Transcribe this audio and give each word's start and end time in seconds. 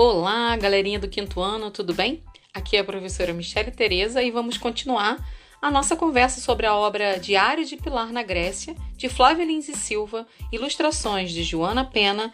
Olá, 0.00 0.56
galerinha 0.56 0.96
do 0.96 1.08
quinto 1.08 1.40
ano, 1.40 1.72
tudo 1.72 1.92
bem? 1.92 2.22
Aqui 2.54 2.76
é 2.76 2.80
a 2.80 2.84
professora 2.84 3.32
Michele 3.32 3.72
Tereza 3.72 4.22
e 4.22 4.30
vamos 4.30 4.56
continuar 4.56 5.18
a 5.60 5.72
nossa 5.72 5.96
conversa 5.96 6.40
sobre 6.40 6.66
a 6.66 6.76
obra 6.76 7.18
Diário 7.18 7.64
de 7.64 7.76
Pilar 7.76 8.12
na 8.12 8.22
Grécia, 8.22 8.76
de 8.96 9.08
Flávia 9.08 9.44
Lins 9.44 9.68
e 9.68 9.74
Silva, 9.76 10.24
ilustrações 10.52 11.32
de 11.32 11.42
Joana 11.42 11.84
Pena, 11.84 12.30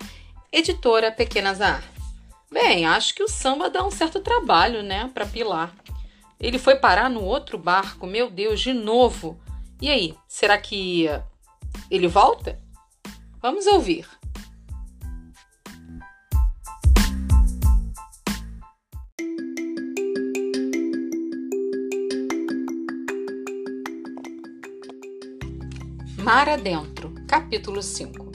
editora 0.52 1.10
Pequena 1.10 1.54
Zahar. 1.54 1.82
Bem, 2.52 2.84
acho 2.84 3.14
que 3.14 3.22
o 3.22 3.28
samba 3.28 3.70
dá 3.70 3.82
um 3.82 3.90
certo 3.90 4.20
trabalho, 4.20 4.82
né, 4.82 5.10
para 5.14 5.24
Pilar. 5.24 5.74
Ele 6.38 6.58
foi 6.58 6.76
parar 6.76 7.08
no 7.08 7.24
outro 7.24 7.56
barco, 7.56 8.06
meu 8.06 8.28
Deus, 8.30 8.60
de 8.60 8.74
novo. 8.74 9.40
E 9.80 9.88
aí, 9.88 10.14
será 10.28 10.58
que 10.58 11.06
ele 11.90 12.08
volta? 12.08 12.60
Vamos 13.40 13.66
ouvir. 13.66 14.06
Mar 26.24 26.48
Adentro, 26.48 27.12
capítulo 27.28 27.82
5 27.82 28.32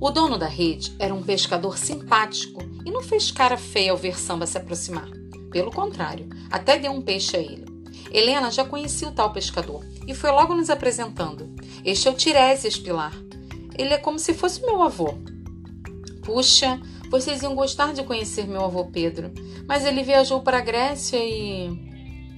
O 0.00 0.10
dono 0.10 0.38
da 0.38 0.46
rede 0.46 0.96
era 0.98 1.12
um 1.12 1.22
pescador 1.22 1.76
simpático 1.76 2.62
e 2.82 2.90
não 2.90 3.02
fez 3.02 3.30
cara 3.30 3.58
feia 3.58 3.90
ao 3.90 3.96
ver 3.98 4.18
Samba 4.18 4.46
se 4.46 4.56
aproximar. 4.56 5.06
Pelo 5.50 5.70
contrário, 5.70 6.30
até 6.50 6.78
deu 6.78 6.90
um 6.90 7.02
peixe 7.02 7.36
a 7.36 7.40
ele. 7.40 7.66
Helena 8.10 8.50
já 8.50 8.64
conhecia 8.64 9.06
o 9.06 9.12
tal 9.12 9.34
pescador 9.34 9.84
e 10.06 10.14
foi 10.14 10.30
logo 10.30 10.54
nos 10.54 10.70
apresentando. 10.70 11.54
Este 11.84 12.08
é 12.08 12.10
o 12.10 12.14
Tiresias 12.14 12.78
Pilar. 12.78 13.12
Ele 13.76 13.92
é 13.92 13.98
como 13.98 14.18
se 14.18 14.32
fosse 14.32 14.62
meu 14.62 14.80
avô. 14.80 15.12
Puxa, 16.24 16.80
vocês 17.10 17.42
iam 17.42 17.54
gostar 17.54 17.92
de 17.92 18.02
conhecer 18.02 18.46
meu 18.46 18.64
avô 18.64 18.86
Pedro, 18.86 19.30
mas 19.68 19.84
ele 19.84 20.02
viajou 20.02 20.40
para 20.40 20.56
a 20.56 20.62
Grécia 20.62 21.18
e. 21.18 21.68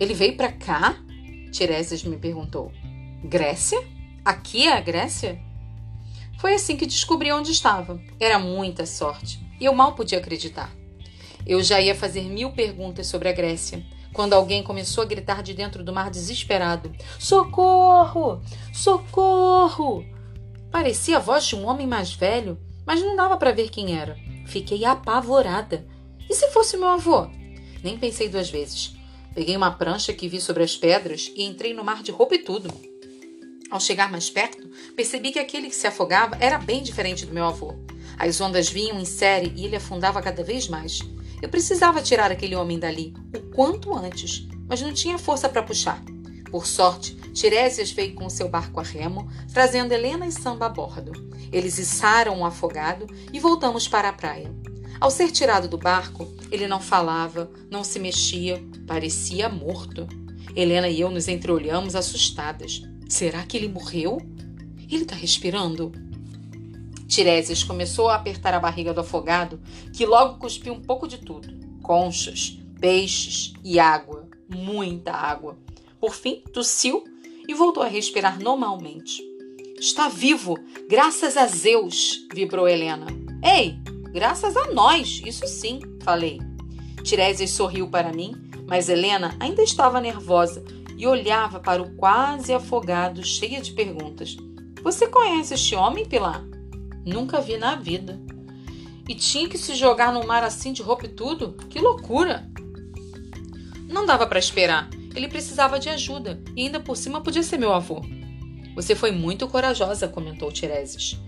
Ele 0.00 0.12
veio 0.12 0.36
para 0.36 0.50
cá? 0.50 0.96
Tiresias 1.52 2.02
me 2.02 2.16
perguntou. 2.16 2.72
Grécia? 3.22 3.91
Aqui 4.24 4.68
é 4.68 4.72
a 4.72 4.80
Grécia? 4.80 5.40
Foi 6.38 6.54
assim 6.54 6.76
que 6.76 6.86
descobri 6.86 7.32
onde 7.32 7.50
estava. 7.50 8.00
Era 8.20 8.38
muita 8.38 8.86
sorte 8.86 9.44
e 9.60 9.64
eu 9.64 9.74
mal 9.74 9.96
podia 9.96 10.18
acreditar. 10.18 10.72
Eu 11.44 11.60
já 11.60 11.80
ia 11.80 11.92
fazer 11.92 12.22
mil 12.22 12.52
perguntas 12.52 13.08
sobre 13.08 13.28
a 13.28 13.32
Grécia 13.32 13.84
quando 14.12 14.34
alguém 14.34 14.62
começou 14.62 15.02
a 15.02 15.06
gritar 15.06 15.42
de 15.42 15.54
dentro 15.54 15.82
do 15.82 15.92
mar 15.92 16.08
desesperado: 16.08 16.92
Socorro! 17.18 18.40
Socorro! 18.72 20.04
Parecia 20.70 21.16
a 21.16 21.20
voz 21.20 21.44
de 21.44 21.56
um 21.56 21.66
homem 21.66 21.88
mais 21.88 22.12
velho, 22.12 22.56
mas 22.86 23.02
não 23.02 23.16
dava 23.16 23.36
para 23.36 23.50
ver 23.50 23.70
quem 23.70 23.98
era. 23.98 24.16
Fiquei 24.46 24.84
apavorada. 24.84 25.84
E 26.30 26.34
se 26.34 26.48
fosse 26.52 26.76
meu 26.76 26.88
avô? 26.88 27.26
Nem 27.82 27.98
pensei 27.98 28.28
duas 28.28 28.48
vezes. 28.48 28.94
Peguei 29.34 29.56
uma 29.56 29.72
prancha 29.72 30.12
que 30.12 30.28
vi 30.28 30.40
sobre 30.40 30.62
as 30.62 30.76
pedras 30.76 31.32
e 31.34 31.42
entrei 31.42 31.74
no 31.74 31.82
mar 31.82 32.04
de 32.04 32.12
roupa 32.12 32.36
e 32.36 32.38
tudo. 32.38 32.91
Ao 33.72 33.80
chegar 33.80 34.12
mais 34.12 34.28
perto, 34.28 34.68
percebi 34.94 35.32
que 35.32 35.38
aquele 35.38 35.70
que 35.70 35.74
se 35.74 35.86
afogava 35.86 36.36
era 36.38 36.58
bem 36.58 36.82
diferente 36.82 37.24
do 37.24 37.32
meu 37.32 37.46
avô. 37.46 37.74
As 38.18 38.38
ondas 38.38 38.68
vinham 38.68 39.00
em 39.00 39.04
série 39.06 39.50
e 39.56 39.64
ele 39.64 39.76
afundava 39.76 40.20
cada 40.20 40.44
vez 40.44 40.68
mais. 40.68 41.00
Eu 41.40 41.48
precisava 41.48 42.02
tirar 42.02 42.30
aquele 42.30 42.54
homem 42.54 42.78
dali 42.78 43.14
o 43.34 43.40
quanto 43.54 43.96
antes, 43.96 44.46
mas 44.68 44.82
não 44.82 44.92
tinha 44.92 45.16
força 45.16 45.48
para 45.48 45.62
puxar. 45.62 46.04
Por 46.50 46.66
sorte, 46.66 47.14
Tiresias 47.32 47.90
veio 47.90 48.14
com 48.14 48.28
seu 48.28 48.46
barco 48.46 48.78
a 48.78 48.82
remo, 48.82 49.26
trazendo 49.54 49.92
Helena 49.92 50.26
e 50.26 50.32
Samba 50.32 50.66
a 50.66 50.68
bordo. 50.68 51.12
Eles 51.50 51.78
içaram 51.78 52.40
o 52.40 52.44
afogado 52.44 53.06
e 53.32 53.40
voltamos 53.40 53.88
para 53.88 54.10
a 54.10 54.12
praia. 54.12 54.54
Ao 55.00 55.10
ser 55.10 55.30
tirado 55.30 55.66
do 55.66 55.78
barco, 55.78 56.30
ele 56.50 56.68
não 56.68 56.78
falava, 56.78 57.50
não 57.70 57.82
se 57.82 57.98
mexia, 57.98 58.62
parecia 58.86 59.48
morto. 59.48 60.06
Helena 60.54 60.90
e 60.90 61.00
eu 61.00 61.10
nos 61.10 61.26
entreolhamos 61.26 61.96
assustadas. 61.96 62.82
Será 63.12 63.42
que 63.42 63.58
ele 63.58 63.68
morreu? 63.68 64.16
Ele 64.90 65.02
está 65.02 65.14
respirando? 65.14 65.92
Tiresias 67.06 67.62
começou 67.62 68.08
a 68.08 68.14
apertar 68.14 68.54
a 68.54 68.58
barriga 68.58 68.94
do 68.94 69.02
afogado, 69.02 69.60
que 69.92 70.06
logo 70.06 70.38
cuspiu 70.38 70.72
um 70.72 70.80
pouco 70.80 71.06
de 71.06 71.18
tudo: 71.18 71.46
conchas, 71.82 72.58
peixes 72.80 73.52
e 73.62 73.78
água, 73.78 74.26
muita 74.48 75.12
água. 75.12 75.58
Por 76.00 76.14
fim, 76.14 76.42
tossiu 76.54 77.04
e 77.46 77.52
voltou 77.52 77.82
a 77.82 77.86
respirar 77.86 78.40
normalmente. 78.40 79.22
Está 79.78 80.08
vivo, 80.08 80.56
graças 80.88 81.36
a 81.36 81.46
Zeus, 81.46 82.26
vibrou 82.32 82.66
Helena. 82.66 83.08
Ei, 83.44 83.76
graças 84.10 84.56
a 84.56 84.72
nós, 84.72 85.20
isso 85.26 85.46
sim, 85.46 85.80
falei. 86.02 86.40
Tiresias 87.04 87.50
sorriu 87.50 87.90
para 87.90 88.10
mim, 88.10 88.32
mas 88.66 88.88
Helena 88.88 89.36
ainda 89.38 89.62
estava 89.62 90.00
nervosa 90.00 90.64
e 91.02 91.06
olhava 91.08 91.58
para 91.58 91.82
o 91.82 91.96
quase 91.96 92.54
afogado, 92.54 93.24
cheia 93.24 93.60
de 93.60 93.72
perguntas. 93.72 94.36
Você 94.84 95.08
conhece 95.08 95.52
este 95.52 95.74
homem, 95.74 96.06
Pilar? 96.06 96.44
Nunca 97.04 97.40
vi 97.40 97.56
na 97.56 97.74
vida. 97.74 98.20
E 99.08 99.12
tinha 99.16 99.48
que 99.48 99.58
se 99.58 99.74
jogar 99.74 100.12
no 100.12 100.24
mar 100.24 100.44
assim 100.44 100.72
de 100.72 100.80
roupa 100.80 101.06
e 101.06 101.08
tudo? 101.08 101.54
Que 101.68 101.80
loucura! 101.80 102.48
Não 103.88 104.06
dava 104.06 104.28
para 104.28 104.38
esperar. 104.38 104.88
Ele 105.12 105.26
precisava 105.26 105.76
de 105.76 105.88
ajuda 105.88 106.40
e 106.54 106.66
ainda 106.66 106.78
por 106.78 106.96
cima 106.96 107.20
podia 107.20 107.42
ser 107.42 107.58
meu 107.58 107.72
avô. 107.72 108.00
Você 108.76 108.94
foi 108.94 109.10
muito 109.10 109.48
corajosa, 109.48 110.06
comentou 110.06 110.52
Tiresias. 110.52 111.20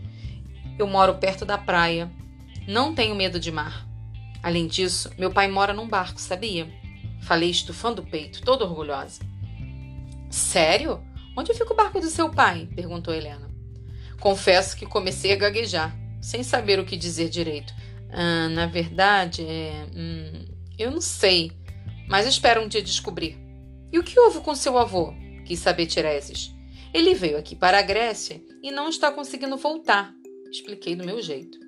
Eu 0.79 0.87
moro 0.87 1.15
perto 1.15 1.45
da 1.45 1.59
praia. 1.59 2.13
Não 2.69 2.95
tenho 2.95 3.17
medo 3.17 3.41
de 3.41 3.51
mar. 3.51 3.85
Além 4.41 4.69
disso, 4.69 5.11
meu 5.19 5.33
pai 5.33 5.49
mora 5.49 5.75
num 5.75 5.89
barco, 5.89 6.21
sabia? 6.21 6.73
Falei 7.23 7.51
estufando 7.51 8.03
o 8.03 8.07
peito, 8.07 8.41
toda 8.41 8.65
orgulhosa. 8.65 9.34
Sério? 10.35 11.01
Onde 11.37 11.55
fica 11.55 11.73
o 11.73 11.77
barco 11.77 12.01
do 12.01 12.11
seu 12.11 12.29
pai? 12.29 12.69
perguntou 12.75 13.15
Helena. 13.15 13.49
Confesso 14.19 14.77
que 14.77 14.85
comecei 14.85 15.33
a 15.33 15.37
gaguejar, 15.37 15.97
sem 16.21 16.43
saber 16.43 16.81
o 16.81 16.85
que 16.85 16.97
dizer 16.97 17.29
direito. 17.29 17.73
Ah, 18.11 18.49
na 18.49 18.67
verdade, 18.67 19.43
é, 19.43 19.87
hum, 19.95 20.45
eu 20.77 20.91
não 20.91 21.01
sei, 21.01 21.53
mas 22.09 22.27
espero 22.27 22.63
um 22.63 22.67
dia 22.67 22.83
descobrir. 22.83 23.39
E 23.93 23.99
o 23.99 24.03
que 24.03 24.19
houve 24.19 24.41
com 24.41 24.57
seu 24.57 24.77
avô? 24.77 25.15
Quis 25.47 25.61
saber 25.61 25.87
Tireses. 25.87 26.53
Ele 26.93 27.15
veio 27.15 27.39
aqui 27.39 27.55
para 27.55 27.79
a 27.79 27.83
Grécia 27.83 28.43
e 28.61 28.73
não 28.73 28.89
está 28.89 29.13
conseguindo 29.13 29.57
voltar. 29.57 30.13
Expliquei 30.51 30.97
do 30.97 31.07
meu 31.07 31.23
jeito. 31.23 31.61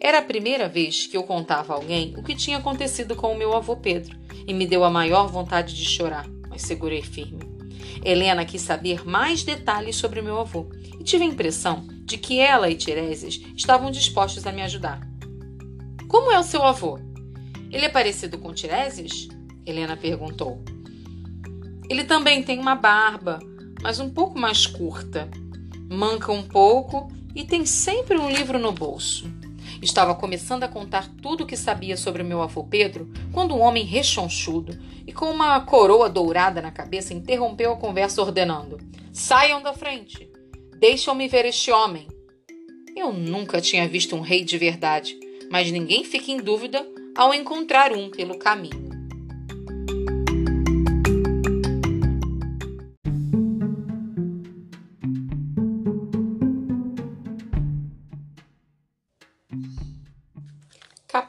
Era 0.00 0.20
a 0.20 0.22
primeira 0.22 0.70
vez 0.70 1.06
que 1.06 1.18
eu 1.18 1.22
contava 1.22 1.74
a 1.74 1.76
alguém 1.76 2.14
o 2.16 2.22
que 2.22 2.34
tinha 2.34 2.56
acontecido 2.56 3.14
com 3.14 3.30
o 3.32 3.36
meu 3.36 3.54
avô 3.54 3.76
Pedro 3.76 4.18
e 4.46 4.54
me 4.54 4.66
deu 4.66 4.84
a 4.84 4.90
maior 4.90 5.28
vontade 5.28 5.74
de 5.74 5.84
chorar, 5.84 6.26
mas 6.48 6.62
segurei 6.62 7.02
firme. 7.02 7.45
Helena 8.06 8.44
quis 8.44 8.62
saber 8.62 9.04
mais 9.04 9.42
detalhes 9.42 9.96
sobre 9.96 10.22
meu 10.22 10.38
avô 10.38 10.70
e 11.00 11.02
tive 11.02 11.24
a 11.24 11.26
impressão 11.26 11.84
de 12.04 12.16
que 12.16 12.38
ela 12.38 12.70
e 12.70 12.76
Tiresias 12.76 13.40
estavam 13.56 13.90
dispostos 13.90 14.46
a 14.46 14.52
me 14.52 14.62
ajudar. 14.62 15.00
Como 16.06 16.30
é 16.30 16.38
o 16.38 16.44
seu 16.44 16.62
avô? 16.62 17.00
Ele 17.68 17.84
é 17.84 17.88
parecido 17.88 18.38
com 18.38 18.54
Tiresias? 18.54 19.26
Helena 19.66 19.96
perguntou. 19.96 20.62
Ele 21.90 22.04
também 22.04 22.44
tem 22.44 22.60
uma 22.60 22.76
barba, 22.76 23.40
mas 23.82 23.98
um 23.98 24.08
pouco 24.08 24.38
mais 24.38 24.68
curta. 24.68 25.28
Manca 25.90 26.30
um 26.30 26.44
pouco 26.44 27.08
e 27.34 27.44
tem 27.44 27.66
sempre 27.66 28.16
um 28.16 28.30
livro 28.30 28.56
no 28.56 28.70
bolso. 28.70 29.28
Estava 29.82 30.14
começando 30.14 30.62
a 30.62 30.68
contar 30.68 31.10
tudo 31.22 31.44
o 31.44 31.46
que 31.46 31.56
sabia 31.56 31.96
sobre 31.96 32.22
meu 32.22 32.42
avô 32.42 32.64
Pedro 32.64 33.10
quando 33.32 33.54
um 33.54 33.60
homem 33.60 33.84
rechonchudo 33.84 34.78
e 35.06 35.12
com 35.12 35.30
uma 35.30 35.60
coroa 35.60 36.08
dourada 36.08 36.60
na 36.60 36.70
cabeça 36.70 37.14
interrompeu 37.14 37.72
a 37.72 37.76
conversa 37.76 38.22
ordenando: 38.22 38.78
Saiam 39.12 39.62
da 39.62 39.72
frente! 39.72 40.30
Deixam-me 40.78 41.28
ver 41.28 41.44
este 41.44 41.70
homem! 41.70 42.06
Eu 42.96 43.12
nunca 43.12 43.60
tinha 43.60 43.86
visto 43.86 44.16
um 44.16 44.20
rei 44.20 44.42
de 44.44 44.56
verdade, 44.56 45.18
mas 45.50 45.70
ninguém 45.70 46.02
fica 46.02 46.30
em 46.30 46.38
dúvida 46.38 46.86
ao 47.14 47.34
encontrar 47.34 47.92
um 47.92 48.10
pelo 48.10 48.38
caminho. 48.38 48.95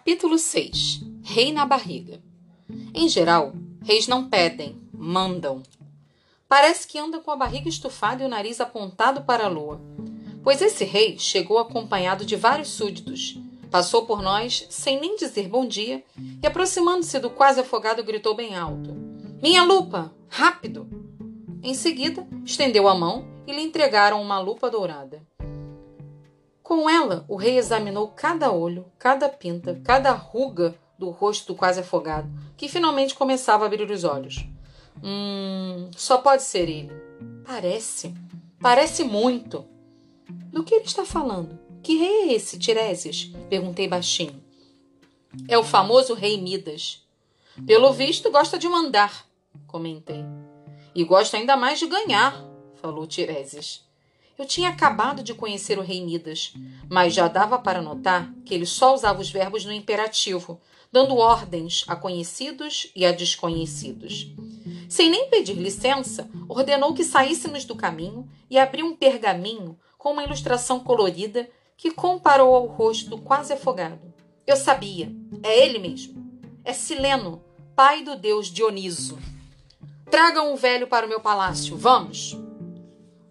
Capítulo 0.08 0.38
6 0.38 1.02
Rei 1.22 1.52
na 1.52 1.66
barriga. 1.66 2.22
Em 2.94 3.10
geral, 3.10 3.52
reis 3.84 4.08
não 4.08 4.30
pedem, 4.30 4.82
mandam. 4.94 5.62
Parece 6.48 6.88
que 6.88 6.98
anda 6.98 7.20
com 7.20 7.30
a 7.30 7.36
barriga 7.36 7.68
estufada 7.68 8.24
e 8.24 8.26
o 8.26 8.30
nariz 8.30 8.62
apontado 8.62 9.24
para 9.24 9.44
a 9.44 9.50
lua. 9.50 9.82
Pois 10.42 10.62
esse 10.62 10.86
rei 10.86 11.20
chegou 11.20 11.60
acompanhado 11.60 12.24
de 12.26 12.38
vários 12.38 12.70
súditos. 12.70 13.38
Passou 13.70 14.06
por 14.06 14.22
nós 14.22 14.66
sem 14.70 14.98
nem 14.98 15.18
dizer 15.18 15.50
bom 15.50 15.68
dia 15.68 16.02
e, 16.42 16.48
aproximando-se 16.48 17.20
do 17.20 17.30
quase 17.30 17.60
afogado, 17.60 18.02
gritou 18.02 18.34
bem 18.34 18.56
alto: 18.56 18.96
Minha 19.44 19.64
lupa! 19.64 20.16
Rápido! 20.30 20.88
Em 21.62 21.74
seguida, 21.74 22.26
estendeu 22.46 22.88
a 22.88 22.96
mão 22.96 23.28
e 23.46 23.52
lhe 23.52 23.62
entregaram 23.62 24.22
uma 24.22 24.40
lupa 24.40 24.72
dourada. 24.72 25.22
Com 26.68 26.90
ela, 26.90 27.24
o 27.30 27.38
rei 27.38 27.58
examinou 27.58 28.10
cada 28.10 28.52
olho, 28.52 28.92
cada 29.00 29.30
pinta, 29.30 29.80
cada 29.86 30.12
ruga 30.12 30.76
do 31.00 31.10
rosto 31.10 31.56
quase 31.56 31.80
afogado, 31.80 32.30
que 32.58 32.68
finalmente 32.68 33.16
começava 33.16 33.64
a 33.64 33.68
abrir 33.68 33.90
os 33.90 34.04
olhos. 34.04 34.46
Hum, 35.02 35.90
só 35.96 36.18
pode 36.18 36.44
ser 36.44 36.68
ele. 36.68 36.92
Parece. 37.46 38.14
Parece 38.60 39.06
muito. 39.06 39.66
Do 40.52 40.62
que 40.62 40.76
ele 40.76 40.84
está 40.84 41.06
falando? 41.06 41.58
Que 41.82 41.96
rei 41.96 42.10
é 42.10 42.34
esse, 42.34 42.60
Tiresias? 42.60 43.32
Perguntei 43.50 43.88
baixinho. 43.88 44.44
É 45.48 45.58
o 45.58 45.64
famoso 45.64 46.14
rei 46.16 46.38
Midas. 46.38 47.08
Pelo 47.66 47.94
visto, 47.94 48.30
gosta 48.30 48.60
de 48.60 48.68
mandar, 48.68 49.26
comentei. 49.68 50.26
E 50.94 51.06
gosta 51.06 51.38
ainda 51.38 51.56
mais 51.56 51.80
de 51.80 51.88
ganhar, 51.88 52.44
falou 52.82 53.08
Tiresias. 53.08 53.87
Eu 54.38 54.46
tinha 54.46 54.70
acabado 54.70 55.24
de 55.24 55.34
conhecer 55.34 55.80
o 55.80 55.82
rei 55.82 56.06
Midas, 56.06 56.54
mas 56.88 57.14
já 57.14 57.28
dava 57.28 57.58
para 57.58 57.82
notar 57.82 58.32
que 58.46 58.54
ele 58.54 58.68
só 58.68 58.94
usava 58.94 59.20
os 59.20 59.32
verbos 59.32 59.66
no 59.66 59.72
imperativo, 59.72 60.62
dando 60.92 61.18
ordens 61.18 61.84
a 61.88 61.96
conhecidos 61.96 62.92
e 62.96 63.04
a 63.04 63.12
desconhecidos. 63.12 64.28
Sem 64.88 65.10
nem 65.10 65.30
pedir 65.30 65.56
licença, 65.56 66.30
ordenou 66.48 66.94
que 66.94 67.04
saíssemos 67.04 67.66
do 67.66 67.76
caminho 67.76 68.30
e 68.50 68.60
abriu 68.60 68.86
um 68.86 68.96
pergaminho 68.96 69.78
com 69.98 70.12
uma 70.12 70.24
ilustração 70.24 70.80
colorida 70.80 71.50
que 71.76 71.92
comparou 71.92 72.56
ao 72.56 72.68
rosto 72.68 73.18
quase 73.18 73.54
afogado. 73.54 74.14
Eu 74.46 74.56
sabia, 74.56 75.12
é 75.44 75.66
ele 75.66 75.80
mesmo. 75.80 76.26
É 76.64 76.74
Sileno, 76.74 77.44
pai 77.76 78.04
do 78.04 78.16
deus 78.16 78.48
Dioniso. 78.48 79.18
Tragam 80.10 80.54
o 80.54 80.58
velho 80.58 80.88
para 80.88 81.06
o 81.06 81.10
meu 81.10 81.20
palácio, 81.20 81.76
vamos! 81.76 82.47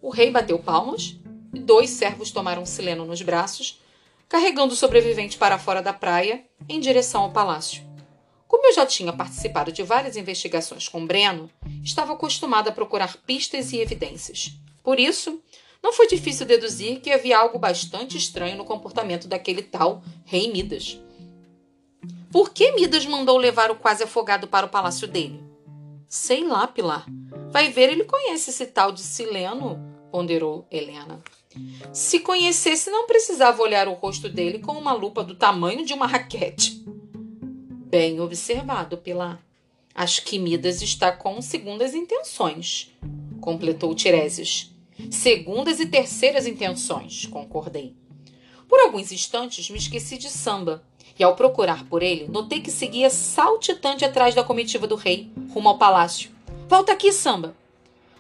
O 0.06 0.10
rei 0.10 0.30
bateu 0.30 0.56
palmas 0.56 1.16
e 1.52 1.58
dois 1.58 1.90
servos 1.90 2.30
tomaram 2.30 2.64
Sileno 2.64 3.04
nos 3.04 3.22
braços, 3.22 3.82
carregando 4.28 4.72
o 4.72 4.76
sobrevivente 4.76 5.36
para 5.36 5.58
fora 5.58 5.82
da 5.82 5.92
praia 5.92 6.44
em 6.68 6.78
direção 6.78 7.22
ao 7.22 7.32
palácio. 7.32 7.82
Como 8.46 8.64
eu 8.68 8.72
já 8.72 8.86
tinha 8.86 9.12
participado 9.12 9.72
de 9.72 9.82
várias 9.82 10.16
investigações 10.16 10.86
com 10.86 11.04
Breno, 11.04 11.50
estava 11.82 12.12
acostumada 12.12 12.70
a 12.70 12.72
procurar 12.72 13.16
pistas 13.26 13.72
e 13.72 13.78
evidências. 13.78 14.52
Por 14.80 15.00
isso, 15.00 15.42
não 15.82 15.92
foi 15.92 16.06
difícil 16.06 16.46
deduzir 16.46 17.00
que 17.00 17.10
havia 17.10 17.36
algo 17.36 17.58
bastante 17.58 18.16
estranho 18.16 18.56
no 18.56 18.64
comportamento 18.64 19.26
daquele 19.26 19.60
tal 19.60 20.04
rei 20.24 20.52
Midas. 20.52 21.00
Por 22.30 22.50
que 22.50 22.70
Midas 22.70 23.04
mandou 23.06 23.36
levar 23.36 23.72
o 23.72 23.76
quase 23.76 24.04
afogado 24.04 24.46
para 24.46 24.66
o 24.66 24.70
palácio 24.70 25.08
dele? 25.08 25.42
Sei 26.08 26.46
lá, 26.46 26.68
Pilar. 26.68 27.04
Vai 27.50 27.72
ver, 27.72 27.90
ele 27.90 28.04
conhece 28.04 28.50
esse 28.50 28.66
tal 28.66 28.92
de 28.92 29.00
Sileno, 29.00 29.95
ponderou 30.16 30.66
Helena. 30.70 31.22
Se 31.92 32.20
conhecesse, 32.20 32.88
não 32.88 33.06
precisava 33.06 33.60
olhar 33.60 33.86
o 33.86 33.92
rosto 33.92 34.30
dele 34.30 34.60
com 34.60 34.72
uma 34.72 34.94
lupa 34.94 35.22
do 35.22 35.34
tamanho 35.34 35.84
de 35.84 35.92
uma 35.92 36.06
raquete. 36.06 36.82
Bem 37.90 38.18
observado, 38.18 38.96
Pilar. 38.96 39.38
Acho 39.94 40.24
que 40.24 40.38
Midas 40.38 40.80
está 40.80 41.12
com 41.12 41.42
segundas 41.42 41.94
intenções, 41.94 42.90
completou 43.42 43.94
Tiresias. 43.94 44.70
Segundas 45.10 45.80
e 45.80 45.86
terceiras 45.86 46.46
intenções, 46.46 47.26
concordei. 47.26 47.94
Por 48.66 48.80
alguns 48.80 49.12
instantes 49.12 49.68
me 49.68 49.76
esqueci 49.76 50.16
de 50.16 50.30
samba, 50.30 50.82
e 51.18 51.22
ao 51.22 51.36
procurar 51.36 51.84
por 51.84 52.02
ele, 52.02 52.26
notei 52.26 52.62
que 52.62 52.70
seguia 52.70 53.10
saltitante 53.10 54.02
atrás 54.02 54.34
da 54.34 54.42
comitiva 54.42 54.86
do 54.86 54.94
rei, 54.94 55.30
rumo 55.52 55.68
ao 55.68 55.76
palácio. 55.76 56.30
Volta 56.66 56.92
aqui, 56.92 57.12
samba! 57.12 57.54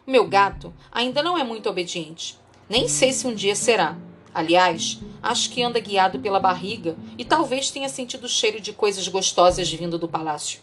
Meu 0.06 0.26
gato 0.28 0.72
ainda 0.92 1.22
não 1.22 1.36
é 1.36 1.42
muito 1.42 1.68
obediente. 1.68 2.38
Nem 2.68 2.86
sei 2.86 3.12
se 3.12 3.26
um 3.26 3.34
dia 3.34 3.56
será. 3.56 3.96
Aliás, 4.32 5.00
acho 5.22 5.50
que 5.50 5.62
anda 5.62 5.80
guiado 5.80 6.20
pela 6.20 6.38
barriga 6.38 6.96
e 7.16 7.24
talvez 7.24 7.70
tenha 7.70 7.88
sentido 7.88 8.24
o 8.24 8.28
cheiro 8.28 8.60
de 8.60 8.72
coisas 8.72 9.08
gostosas 9.08 9.72
vindo 9.72 9.98
do 9.98 10.06
palácio. 10.06 10.60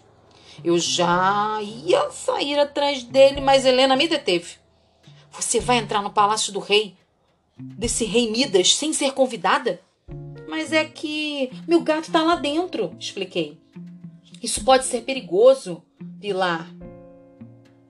Eu 0.63 0.77
já 0.77 1.59
ia 1.61 2.09
sair 2.11 2.57
atrás 2.59 3.03
dele, 3.03 3.41
mas 3.41 3.65
Helena 3.65 3.95
me 3.95 4.07
deteve. 4.07 4.55
Você 5.31 5.59
vai 5.59 5.77
entrar 5.77 6.01
no 6.01 6.11
palácio 6.11 6.53
do 6.53 6.59
rei, 6.59 6.95
desse 7.57 8.05
rei 8.05 8.29
Midas, 8.29 8.75
sem 8.75 8.93
ser 8.93 9.11
convidada? 9.13 9.81
Mas 10.47 10.71
é 10.71 10.85
que 10.85 11.51
meu 11.67 11.81
gato 11.81 12.05
está 12.05 12.21
lá 12.21 12.35
dentro, 12.35 12.95
expliquei. 12.99 13.57
Isso 14.41 14.63
pode 14.63 14.85
ser 14.85 15.01
perigoso, 15.01 15.81
Pilar. 16.21 16.69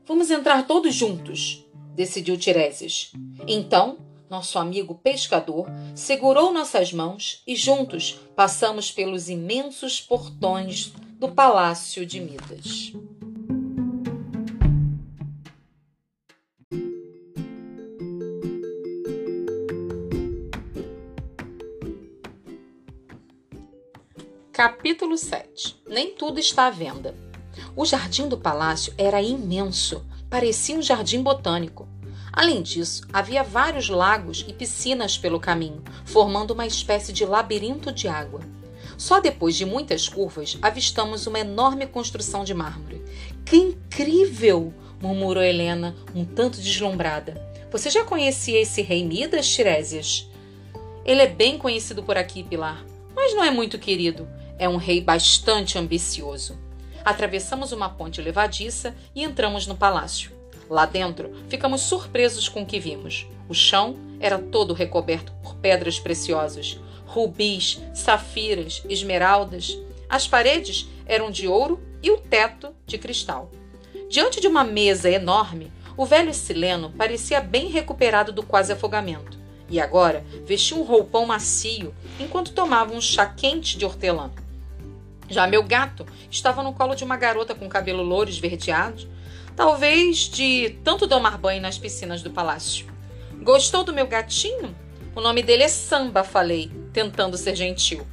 Vamos 0.06 0.30
entrar 0.30 0.68
todos 0.68 0.94
juntos, 0.94 1.66
decidiu 1.96 2.38
Tiresias. 2.38 3.14
Então, 3.48 3.98
nosso 4.30 4.60
amigo 4.60 4.96
pescador, 4.96 5.68
segurou 5.96 6.52
nossas 6.52 6.92
mãos 6.92 7.42
e 7.48 7.56
juntos 7.56 8.20
passamos 8.36 8.92
pelos 8.92 9.30
imensos 9.30 10.02
portões 10.02 10.92
do 11.18 11.30
Palácio 11.30 12.06
de 12.06 12.20
Midas. 12.20 12.92
Capítulo 24.52 25.18
7 25.18 25.78
Nem 25.88 26.12
tudo 26.12 26.40
está 26.40 26.68
à 26.68 26.70
venda. 26.70 27.33
O 27.76 27.86
jardim 27.86 28.28
do 28.28 28.38
palácio 28.38 28.94
era 28.98 29.22
imenso, 29.22 30.06
parecia 30.30 30.78
um 30.78 30.82
jardim 30.82 31.24
botânico. 31.24 31.88
Além 32.32 32.62
disso, 32.62 33.04
havia 33.12 33.44
vários 33.44 33.90
lagos 33.90 34.46
e 34.48 34.54
piscinas 34.54 35.18
pelo 35.18 35.40
caminho, 35.40 35.84
formando 36.06 36.52
uma 36.52 36.68
espécie 36.68 37.12
de 37.12 37.26
labirinto 37.26 37.92
de 37.92 38.08
água. 38.08 38.42
Só 38.96 39.20
depois 39.20 39.56
de 39.56 39.66
muitas 39.66 40.08
curvas 40.08 40.58
avistamos 40.62 41.26
uma 41.26 41.40
enorme 41.40 41.88
construção 41.88 42.44
de 42.44 42.54
mármore. 42.54 43.04
Que 43.44 43.58
incrível! 43.58 44.74
murmurou 45.02 45.44
Helena, 45.44 45.96
um 46.16 46.24
tanto 46.24 46.62
deslumbrada. 46.62 47.42
Você 47.72 47.90
já 47.90 48.04
conhecia 48.04 48.62
esse 48.62 48.82
rei 48.82 49.04
Midas, 49.04 49.48
Tiresias? 49.48 50.30
Ele 51.04 51.22
é 51.22 51.28
bem 51.28 51.58
conhecido 51.58 52.04
por 52.04 52.18
aqui, 52.18 52.44
Pilar, 52.44 52.86
mas 53.16 53.34
não 53.36 53.44
é 53.44 53.52
muito 53.52 53.80
querido. 53.80 54.28
É 54.58 54.70
um 54.70 54.78
rei 54.78 55.02
bastante 55.02 55.78
ambicioso. 55.78 56.58
Atravessamos 57.06 57.72
uma 57.72 57.90
ponte 57.90 58.22
levadiça 58.22 58.96
e 59.14 59.24
entramos 59.24 59.68
no 59.68 59.76
palácio. 59.76 60.32
Lá 60.70 60.86
dentro, 60.86 61.32
ficamos 61.50 61.82
surpresos 61.82 62.48
com 62.48 62.64
o 62.64 62.66
que 62.66 62.80
vimos. 62.80 63.28
O 63.50 63.54
chão 63.54 63.96
era 64.20 64.40
todo 64.40 64.74
recoberto 64.74 65.34
por 65.44 65.56
pedras 65.56 66.00
preciosas, 66.00 66.80
rubis, 67.06 67.82
safiras, 67.94 68.82
esmeraldas. 68.90 69.78
As 70.10 70.28
paredes 70.28 70.88
eram 71.06 71.30
de 71.30 71.48
ouro 71.48 71.82
e 72.02 72.10
o 72.10 72.18
teto 72.18 72.74
de 72.86 72.98
cristal. 72.98 73.52
Diante 74.10 74.40
de 74.40 74.48
uma 74.48 74.64
mesa 74.64 75.10
enorme, 75.10 75.72
o 75.98 76.06
velho 76.06 76.34
Sileno 76.34 76.92
parecia 76.92 77.42
bem 77.42 77.68
recuperado 77.68 78.32
do 78.32 78.44
quase 78.44 78.72
afogamento 78.72 79.38
e 79.70 79.80
agora 79.80 80.24
vestia 80.46 80.78
um 80.78 80.84
roupão 80.84 81.26
macio 81.26 81.94
enquanto 82.20 82.54
tomava 82.54 82.94
um 82.94 83.02
chá 83.02 83.26
quente 83.26 83.78
de 83.78 83.86
hortelã. 83.86 84.32
Já 85.30 85.48
meu 85.48 85.64
gato 85.64 86.06
estava 86.30 86.62
no 86.62 86.74
colo 86.74 86.96
de 86.96 87.04
uma 87.04 87.18
garota 87.18 87.56
com 87.56 87.68
cabelo 87.70 88.04
louro 88.04 88.30
esverdeado, 88.30 89.08
Talvez 89.56 90.18
de 90.30 90.78
tanto 90.84 91.08
tomar 91.08 91.38
banho 91.38 91.62
nas 91.62 91.78
piscinas 91.78 92.24
do 92.24 92.32
palácio. 92.32 92.88
Gostou 93.42 93.84
do 93.84 93.94
meu 93.94 94.08
gatinho? 94.08 94.76
O 95.16 95.22
nome 95.22 95.44
dele 95.44 95.64
é 95.64 95.68
Samba, 95.68 96.24
falei, 96.24 96.72
tentando 96.92 97.38
ser 97.38 97.56
gentil. 97.56 98.06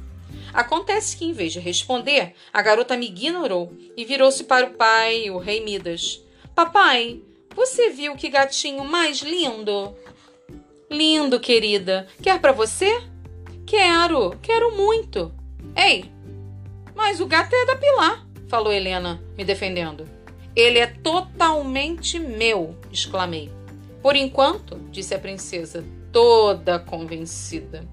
Acontece 0.53 1.17
que, 1.17 1.25
em 1.25 1.33
vez 1.33 1.53
de 1.53 1.59
responder, 1.59 2.35
a 2.53 2.61
garota 2.61 2.95
me 2.95 3.07
ignorou 3.07 3.73
e 3.97 4.05
virou-se 4.05 4.43
para 4.43 4.67
o 4.67 4.73
pai, 4.73 5.31
o 5.31 5.39
rei 5.39 5.63
Midas. 5.63 6.21
Papai, 6.53 7.21
você 7.55 7.89
viu 7.89 8.15
que 8.15 8.29
gatinho 8.29 8.83
mais 8.83 9.21
lindo? 9.21 9.95
Lindo, 10.91 11.39
querida. 11.39 12.07
Quer 12.21 12.39
para 12.39 12.51
você? 12.51 13.01
Quero, 13.65 14.37
quero 14.41 14.75
muito. 14.75 15.33
Ei, 15.75 16.11
mas 16.95 17.19
o 17.19 17.25
gato 17.25 17.53
é 17.53 17.65
da 17.65 17.75
Pilar, 17.75 18.25
falou 18.47 18.71
Helena, 18.71 19.21
me 19.37 19.43
defendendo. 19.43 20.07
Ele 20.55 20.79
é 20.79 20.87
totalmente 20.87 22.19
meu! 22.19 22.75
exclamei. 22.91 23.51
Por 24.01 24.15
enquanto, 24.15 24.79
disse 24.91 25.13
a 25.13 25.19
princesa, 25.19 25.85
toda 26.11 26.79
convencida. 26.79 27.87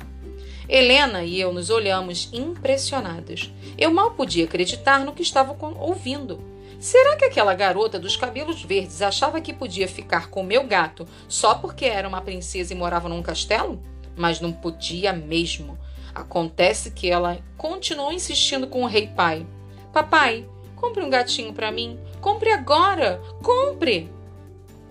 Helena 0.69 1.23
e 1.23 1.41
eu 1.41 1.53
nos 1.53 1.71
olhamos 1.71 2.29
impressionadas. 2.33 3.51
Eu 3.79 3.91
mal 3.91 4.11
podia 4.11 4.45
acreditar 4.45 5.05
no 5.05 5.15
que 5.15 5.23
estava 5.23 5.57
ouvindo. 5.79 6.43
Será 6.79 7.17
que 7.17 7.25
aquela 7.25 7.55
garota 7.55 7.99
dos 7.99 8.17
cabelos 8.17 8.63
verdes 8.63 9.01
achava 9.03 9.41
que 9.41 9.53
podia 9.53 9.89
ficar 9.89 10.29
com 10.29 10.43
meu 10.43 10.65
gato 10.65 11.07
só 11.27 11.55
porque 11.55 11.87
era 11.87 12.07
uma 12.07 12.21
princesa 12.21 12.73
e 12.73 12.77
morava 12.77 13.09
num 13.09 13.23
castelo? 13.23 13.83
Mas 14.17 14.41
não 14.41 14.53
podia 14.53 15.13
mesmo. 15.13 15.79
Acontece 16.19 16.91
que 16.91 17.09
ela 17.09 17.39
continuou 17.57 18.13
insistindo 18.13 18.67
com 18.67 18.83
o 18.83 18.87
rei 18.87 19.07
pai. 19.07 19.47
Papai, 19.93 20.49
compre 20.75 21.03
um 21.05 21.09
gatinho 21.09 21.53
para 21.53 21.71
mim. 21.71 21.99
Compre 22.21 22.51
agora! 22.51 23.23
Compre! 23.41 24.11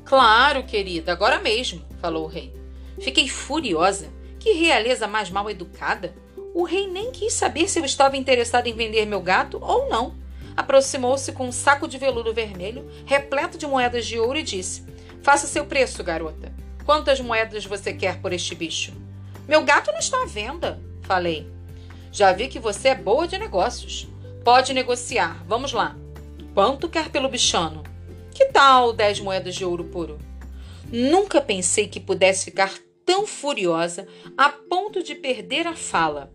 Claro, 0.05 0.63
querida, 0.63 1.11
agora 1.11 1.39
mesmo, 1.41 1.83
falou 1.99 2.23
o 2.23 2.29
rei. 2.29 2.53
Fiquei 3.01 3.27
furiosa. 3.27 4.07
Que 4.39 4.53
realeza 4.53 5.05
mais 5.05 5.29
mal 5.29 5.49
educada! 5.49 6.15
O 6.55 6.63
rei 6.63 6.87
nem 6.87 7.11
quis 7.11 7.33
saber 7.33 7.67
se 7.67 7.77
eu 7.77 7.83
estava 7.83 8.15
interessado 8.15 8.67
em 8.67 8.73
vender 8.73 9.05
meu 9.05 9.19
gato 9.19 9.59
ou 9.61 9.89
não. 9.89 10.15
Aproximou-se 10.55 11.33
com 11.33 11.47
um 11.47 11.51
saco 11.51 11.89
de 11.89 11.97
veludo 11.97 12.33
vermelho, 12.33 12.89
repleto 13.05 13.57
de 13.57 13.67
moedas 13.67 14.05
de 14.05 14.17
ouro, 14.17 14.39
e 14.39 14.43
disse: 14.43 14.85
Faça 15.21 15.45
seu 15.45 15.65
preço, 15.65 16.03
garota. 16.03 16.53
Quantas 16.85 17.19
moedas 17.19 17.65
você 17.65 17.93
quer 17.93 18.21
por 18.21 18.31
este 18.31 18.55
bicho? 18.55 18.93
Meu 19.45 19.63
gato 19.65 19.91
não 19.91 19.99
está 19.99 20.23
à 20.23 20.25
venda, 20.25 20.81
falei. 21.07 21.47
Já 22.11 22.33
vi 22.33 22.49
que 22.49 22.59
você 22.59 22.89
é 22.89 22.95
boa 22.95 23.27
de 23.27 23.37
negócios. 23.37 24.07
Pode 24.43 24.73
negociar. 24.73 25.43
Vamos 25.47 25.71
lá. 25.71 25.95
Quanto 26.53 26.89
quer 26.89 27.09
pelo 27.09 27.29
bichano? 27.29 27.83
Que 28.33 28.45
tal 28.45 28.91
dez 28.91 29.19
moedas 29.19 29.55
de 29.55 29.63
ouro 29.63 29.85
puro? 29.85 30.19
Nunca 30.91 31.39
pensei 31.39 31.87
que 31.87 31.99
pudesse 31.99 32.45
ficar 32.45 32.73
tão 33.05 33.25
furiosa 33.25 34.07
a 34.37 34.49
ponto 34.49 35.01
de 35.01 35.15
perder 35.15 35.65
a 35.65 35.73
fala. 35.73 36.29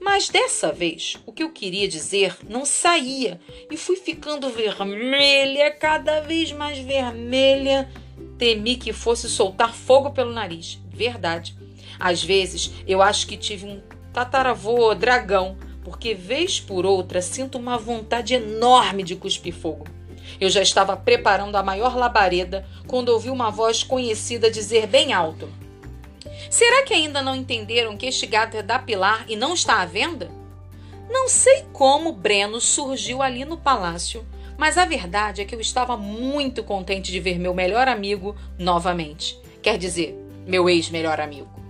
Mas 0.00 0.28
dessa 0.28 0.72
vez, 0.72 1.16
o 1.26 1.32
que 1.32 1.42
eu 1.42 1.50
queria 1.50 1.88
dizer 1.88 2.36
não 2.48 2.64
saía 2.64 3.40
e 3.70 3.76
fui 3.76 3.96
ficando 3.96 4.48
vermelha, 4.48 5.70
cada 5.70 6.20
vez 6.20 6.52
mais 6.52 6.78
vermelha. 6.78 7.90
Temi 8.38 8.76
que 8.76 8.92
fosse 8.92 9.28
soltar 9.28 9.74
fogo 9.74 10.10
pelo 10.10 10.32
nariz. 10.32 10.78
Verdade. 10.88 11.56
Às 11.98 12.22
vezes 12.22 12.72
eu 12.86 13.02
acho 13.02 13.26
que 13.26 13.36
tive 13.36 13.66
um 13.66 13.95
tataravô 14.16 14.94
dragão, 14.94 15.58
porque 15.84 16.14
vez 16.14 16.58
por 16.58 16.86
outra 16.86 17.20
sinto 17.20 17.58
uma 17.58 17.76
vontade 17.76 18.32
enorme 18.32 19.02
de 19.02 19.14
cuspir 19.14 19.52
fogo. 19.52 19.86
Eu 20.40 20.48
já 20.48 20.62
estava 20.62 20.96
preparando 20.96 21.54
a 21.54 21.62
maior 21.62 21.94
labareda 21.94 22.66
quando 22.86 23.10
ouvi 23.10 23.28
uma 23.28 23.50
voz 23.50 23.82
conhecida 23.82 24.50
dizer 24.50 24.86
bem 24.86 25.12
alto: 25.12 25.50
Será 26.48 26.82
que 26.82 26.94
ainda 26.94 27.20
não 27.20 27.36
entenderam 27.36 27.94
que 27.94 28.06
este 28.06 28.26
gato 28.26 28.56
é 28.56 28.62
da 28.62 28.78
Pilar 28.78 29.26
e 29.28 29.36
não 29.36 29.52
está 29.52 29.82
à 29.82 29.84
venda? 29.84 30.30
Não 31.10 31.28
sei 31.28 31.66
como 31.70 32.10
Breno 32.10 32.58
surgiu 32.58 33.20
ali 33.20 33.44
no 33.44 33.58
palácio, 33.58 34.26
mas 34.56 34.78
a 34.78 34.86
verdade 34.86 35.42
é 35.42 35.44
que 35.44 35.54
eu 35.54 35.60
estava 35.60 35.94
muito 35.94 36.64
contente 36.64 37.12
de 37.12 37.20
ver 37.20 37.38
meu 37.38 37.52
melhor 37.52 37.86
amigo 37.86 38.34
novamente. 38.58 39.38
Quer 39.62 39.76
dizer, 39.76 40.18
meu 40.46 40.70
ex-melhor 40.70 41.20
amigo. 41.20 41.65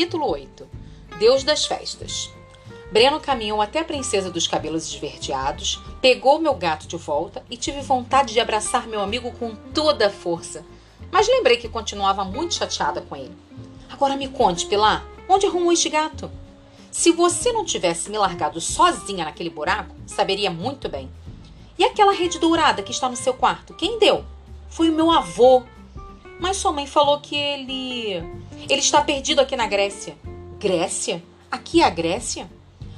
Capítulo 0.00 0.30
8 0.30 0.66
Deus 1.18 1.44
das 1.44 1.66
Festas 1.66 2.30
Breno 2.90 3.20
caminhou 3.20 3.60
até 3.60 3.80
a 3.80 3.84
princesa 3.84 4.30
dos 4.30 4.46
cabelos 4.46 4.86
esverdeados, 4.88 5.78
pegou 6.00 6.38
meu 6.38 6.54
gato 6.54 6.88
de 6.88 6.96
volta 6.96 7.44
e 7.50 7.56
tive 7.58 7.82
vontade 7.82 8.32
de 8.32 8.40
abraçar 8.40 8.88
meu 8.88 9.02
amigo 9.02 9.30
com 9.32 9.54
toda 9.54 10.06
a 10.06 10.10
força. 10.10 10.64
Mas 11.12 11.28
lembrei 11.28 11.58
que 11.58 11.68
continuava 11.68 12.24
muito 12.24 12.54
chateada 12.54 13.02
com 13.02 13.14
ele. 13.14 13.36
Agora 13.90 14.16
me 14.16 14.26
conte, 14.26 14.64
Pilar, 14.64 15.04
onde 15.28 15.44
arrumou 15.44 15.70
este 15.70 15.90
gato? 15.90 16.30
Se 16.90 17.12
você 17.12 17.52
não 17.52 17.66
tivesse 17.66 18.08
me 18.08 18.16
largado 18.16 18.58
sozinha 18.58 19.26
naquele 19.26 19.50
buraco, 19.50 19.94
saberia 20.06 20.50
muito 20.50 20.88
bem. 20.88 21.10
E 21.78 21.84
aquela 21.84 22.14
rede 22.14 22.38
dourada 22.38 22.82
que 22.82 22.90
está 22.90 23.06
no 23.06 23.16
seu 23.16 23.34
quarto, 23.34 23.74
quem 23.74 23.98
deu? 23.98 24.24
Foi 24.70 24.88
o 24.88 24.94
meu 24.94 25.10
avô. 25.10 25.62
Mas 26.40 26.56
sua 26.56 26.72
mãe 26.72 26.86
falou 26.86 27.20
que 27.20 27.36
ele. 27.36 28.22
Ele 28.68 28.80
está 28.80 29.02
perdido 29.02 29.40
aqui 29.40 29.56
na 29.56 29.66
Grécia. 29.66 30.16
Grécia? 30.58 31.22
Aqui 31.50 31.82
é 31.82 31.84
a 31.84 31.90
Grécia? 31.90 32.50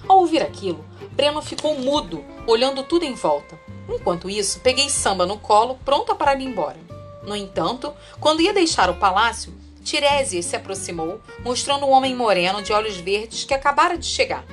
Ao 0.09 0.19
ouvir 0.19 0.43
aquilo, 0.43 0.85
Breno 1.13 1.41
ficou 1.41 1.79
mudo, 1.79 2.25
olhando 2.47 2.83
tudo 2.83 3.05
em 3.05 3.15
volta. 3.15 3.59
Enquanto 3.89 4.29
isso, 4.29 4.61
peguei 4.61 4.89
Samba 4.89 5.27
no 5.27 5.39
colo, 5.39 5.79
pronta 5.85 6.15
para 6.15 6.35
ir 6.35 6.43
embora. 6.43 6.79
No 7.25 7.37
entanto, 7.37 7.93
quando 8.21 8.43
ia 8.43 8.53
deixar 8.53 8.91
o 8.91 8.97
palácio, 8.97 9.55
Tiresias 9.85 10.47
se 10.47 10.57
aproximou, 10.57 11.21
mostrando 11.45 11.87
um 11.87 11.91
homem 11.91 12.15
moreno 12.15 12.63
de 12.63 12.73
olhos 12.73 12.97
verdes 12.97 13.45
que 13.45 13.55
acabara 13.55 13.99
de 13.99 14.07
chegar. 14.07 14.45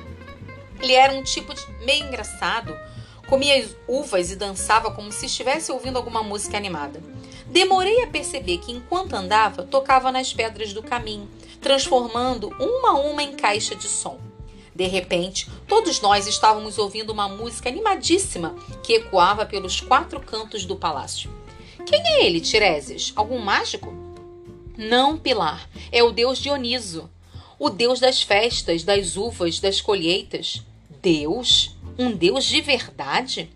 Ele 0.80 0.92
era 0.92 1.12
um 1.12 1.22
tipo 1.22 1.54
de 1.54 1.62
meio 1.84 2.06
engraçado, 2.06 2.76
comia 3.28 3.68
uvas 3.86 4.30
e 4.30 4.36
dançava 4.36 4.90
como 4.90 5.12
se 5.12 5.26
estivesse 5.26 5.70
ouvindo 5.70 5.96
alguma 5.96 6.22
música 6.22 6.56
animada. 6.56 7.00
Demorei 7.50 8.02
a 8.02 8.06
perceber 8.06 8.58
que 8.58 8.70
enquanto 8.70 9.14
andava, 9.14 9.64
tocava 9.64 10.12
nas 10.12 10.32
pedras 10.32 10.72
do 10.72 10.82
caminho, 10.82 11.28
transformando 11.60 12.48
uma 12.60 12.90
a 12.90 13.00
uma 13.00 13.22
em 13.22 13.32
caixa 13.32 13.74
de 13.74 13.88
som. 13.88 14.20
De 14.74 14.86
repente, 14.86 15.48
todos 15.66 16.00
nós 16.00 16.28
estávamos 16.28 16.78
ouvindo 16.78 17.10
uma 17.10 17.28
música 17.28 17.68
animadíssima 17.68 18.54
que 18.84 18.94
ecoava 18.94 19.44
pelos 19.44 19.80
quatro 19.80 20.20
cantos 20.20 20.64
do 20.64 20.76
palácio. 20.76 21.30
Quem 21.84 22.00
é 22.00 22.24
ele, 22.24 22.40
Tiresias? 22.40 23.12
Algum 23.16 23.38
mágico? 23.38 23.92
Não, 24.78 25.18
Pilar. 25.18 25.68
É 25.90 26.04
o 26.04 26.12
deus 26.12 26.38
Dioniso, 26.38 27.10
o 27.58 27.68
deus 27.68 27.98
das 27.98 28.22
festas, 28.22 28.84
das 28.84 29.16
uvas, 29.16 29.58
das 29.58 29.80
colheitas. 29.80 30.62
Deus? 31.02 31.76
Um 31.98 32.12
deus 32.12 32.44
de 32.44 32.60
verdade? 32.60 33.50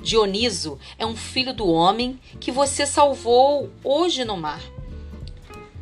Dioniso 0.00 0.78
é 0.98 1.06
um 1.06 1.16
filho 1.16 1.54
do 1.54 1.68
homem 1.68 2.18
que 2.38 2.50
você 2.50 2.86
salvou 2.86 3.70
hoje 3.84 4.24
no 4.24 4.36
mar. 4.36 4.60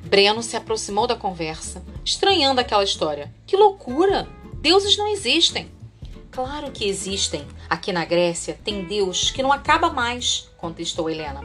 Breno 0.05 0.43
se 0.43 0.57
aproximou 0.57 1.07
da 1.07 1.15
conversa, 1.15 1.85
estranhando 2.05 2.61
aquela 2.61 2.85
história. 2.85 3.33
Que 3.47 3.57
loucura! 3.57 4.29
Deuses 4.55 4.97
não 4.97 5.07
existem. 5.09 5.71
Claro 6.31 6.71
que 6.71 6.89
existem. 6.89 7.47
Aqui 7.69 7.93
na 7.93 8.05
Grécia 8.05 8.59
tem 8.65 8.85
Deus 8.85 9.31
que 9.31 9.43
não 9.43 9.53
acaba 9.53 9.91
mais, 9.91 10.49
contestou 10.57 11.11
Helena. 11.11 11.43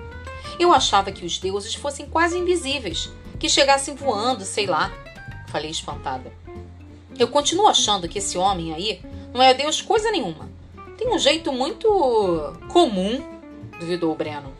Eu 0.59 0.71
achava 0.71 1.11
que 1.11 1.25
os 1.25 1.37
deuses 1.37 1.75
fossem 1.75 2.05
quase 2.05 2.37
invisíveis, 2.37 3.09
que 3.39 3.49
chegassem 3.49 3.95
voando, 3.95 4.45
sei 4.45 4.65
lá. 4.65 4.91
Falei 5.47 5.71
espantada. 5.71 6.31
Eu 7.17 7.27
continuo 7.27 7.67
achando 7.67 8.07
que 8.07 8.19
esse 8.19 8.37
homem 8.37 8.73
aí 8.73 9.01
não 9.33 9.41
é 9.41 9.53
Deus 9.53 9.81
coisa 9.81 10.11
nenhuma. 10.11 10.49
Tem 11.03 11.13
um 11.13 11.19
jeito 11.19 11.51
muito 11.51 11.89
comum, 12.71 13.21
duvidou 13.77 14.15
Breno. 14.15 14.53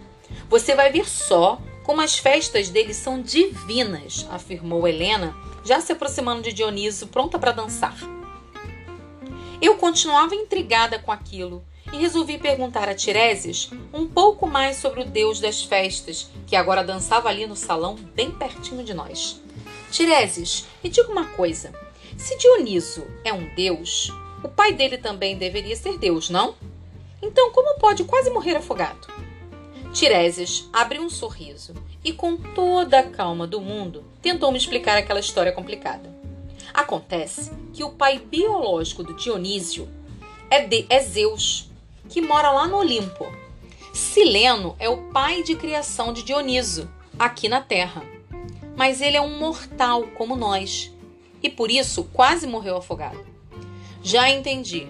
Você 0.50 0.76
vai 0.76 0.92
ver 0.92 1.08
só 1.08 1.58
como 1.86 2.02
as 2.02 2.18
festas 2.18 2.68
dele 2.68 2.94
são 2.94 3.22
divinas, 3.22 4.28
afirmou 4.30 4.86
Helena, 4.86 5.34
já 5.64 5.80
se 5.80 5.94
aproximando 5.94 6.42
de 6.42 6.52
Dioniso, 6.52 7.08
pronta 7.08 7.40
para 7.40 7.54
dançar. 7.54 7.96
Eu 9.62 9.78
continuava 9.78 10.36
intrigada 10.36 11.00
com 11.00 11.14
aquilo 11.14 11.64
e 11.94 11.98
resolvi 11.98 12.38
perguntar 12.38 12.90
a 12.90 12.94
Tiresias 12.94 13.70
um 13.94 14.06
pouco 14.06 14.46
mais 14.46 14.76
sobre 14.76 15.00
o 15.00 15.06
deus 15.06 15.40
das 15.40 15.64
festas, 15.64 16.30
que 16.46 16.58
agora 16.58 16.84
dançava 16.84 17.30
ali 17.30 17.48
no 17.48 17.56
salão, 17.56 17.96
bem 17.96 18.32
pertinho 18.32 18.84
de 18.84 18.94
nós. 18.94 19.42
Tiresias, 19.90 20.66
me 20.84 20.90
diga 20.90 21.10
uma 21.10 21.28
coisa: 21.28 21.72
se 22.18 22.38
Dioniso 22.38 23.08
é 23.24 23.32
um 23.32 23.48
deus, 23.56 24.12
o 24.44 24.50
pai 24.50 24.74
dele 24.74 24.98
também 24.98 25.38
deveria 25.38 25.76
ser 25.76 25.98
deus, 25.98 26.30
não? 26.30 26.56
Então, 27.22 27.52
como 27.52 27.80
pode 27.80 28.04
quase 28.04 28.30
morrer 28.30 28.58
afogado? 28.58 29.08
Tiresias 29.94 30.68
abriu 30.74 31.02
um 31.02 31.10
sorriso 31.10 31.74
e, 32.04 32.12
com 32.12 32.36
toda 32.36 33.00
a 33.00 33.04
calma 33.04 33.48
do 33.48 33.62
mundo, 33.62 34.04
tentou 34.22 34.52
me 34.52 34.58
explicar 34.58 34.98
aquela 34.98 35.20
história 35.20 35.52
complicada. 35.52 36.14
Acontece 36.74 37.52
que 37.72 37.84
o 37.84 37.92
pai 37.92 38.20
biológico 38.20 39.04
do 39.04 39.16
Dionísio 39.16 39.88
é, 40.50 40.66
de, 40.66 40.86
é 40.90 41.00
Zeus, 41.00 41.70
que 42.10 42.22
mora 42.22 42.52
lá 42.52 42.68
no 42.68 42.78
Olimpo. 42.78 43.26
Sileno 43.94 44.76
é 44.80 44.90
o 44.90 45.10
pai 45.12 45.44
de 45.44 45.56
criação 45.56 46.12
de 46.12 46.24
Dioniso, 46.24 46.90
aqui 47.18 47.48
na 47.48 47.62
Terra. 47.62 48.04
Mas 48.76 49.00
ele 49.00 49.16
é 49.16 49.22
um 49.22 49.38
mortal 49.38 50.08
como 50.18 50.36
nós 50.36 50.92
e 51.44 51.50
por 51.50 51.70
isso 51.70 52.06
quase 52.06 52.48
morreu 52.48 52.78
afogado. 52.78 53.33
Já 54.04 54.30
entendi. 54.30 54.86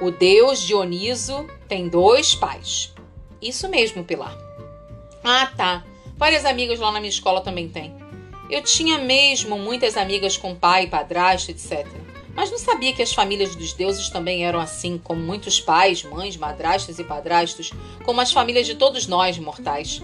O 0.00 0.12
deus 0.12 0.60
Dioniso 0.60 1.46
tem 1.68 1.88
dois 1.88 2.34
pais. 2.34 2.94
Isso 3.42 3.68
mesmo, 3.68 4.04
Pilar. 4.04 4.36
Ah, 5.24 5.50
tá. 5.56 5.84
Várias 6.16 6.44
amigas 6.44 6.78
lá 6.78 6.92
na 6.92 7.00
minha 7.00 7.10
escola 7.10 7.40
também 7.40 7.68
têm. 7.68 7.94
Eu 8.48 8.62
tinha 8.62 8.98
mesmo 8.98 9.58
muitas 9.58 9.96
amigas 9.96 10.36
com 10.36 10.54
pai, 10.54 10.86
padrasto, 10.86 11.50
etc. 11.50 11.86
Mas 12.34 12.50
não 12.50 12.58
sabia 12.58 12.92
que 12.92 13.02
as 13.02 13.12
famílias 13.12 13.56
dos 13.56 13.72
deuses 13.72 14.08
também 14.08 14.44
eram 14.44 14.60
assim, 14.60 14.96
como 14.96 15.20
muitos 15.20 15.60
pais, 15.60 16.04
mães, 16.04 16.36
madrastas 16.36 16.98
e 16.98 17.04
padrastos, 17.04 17.72
como 18.04 18.20
as 18.20 18.32
famílias 18.32 18.66
de 18.66 18.76
todos 18.76 19.06
nós 19.06 19.38
mortais. 19.38 20.00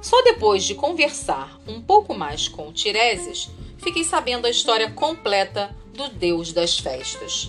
Só 0.00 0.22
depois 0.22 0.64
de 0.64 0.74
conversar 0.74 1.58
um 1.66 1.80
pouco 1.80 2.14
mais 2.14 2.46
com 2.46 2.72
Tiresias, 2.72 3.50
fiquei 3.78 4.04
sabendo 4.04 4.46
a 4.46 4.50
história 4.50 4.90
completa 4.90 5.74
do 5.92 6.08
deus 6.08 6.52
das 6.52 6.78
festas. 6.78 7.48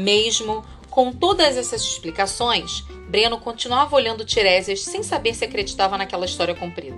Mesmo 0.00 0.64
com 0.88 1.12
todas 1.12 1.58
essas 1.58 1.82
explicações, 1.82 2.80
Breno 3.10 3.38
continuava 3.38 3.94
olhando 3.94 4.24
Tiresias 4.24 4.80
sem 4.80 5.02
saber 5.02 5.34
se 5.34 5.44
acreditava 5.44 5.98
naquela 5.98 6.24
história 6.24 6.54
comprida. 6.54 6.96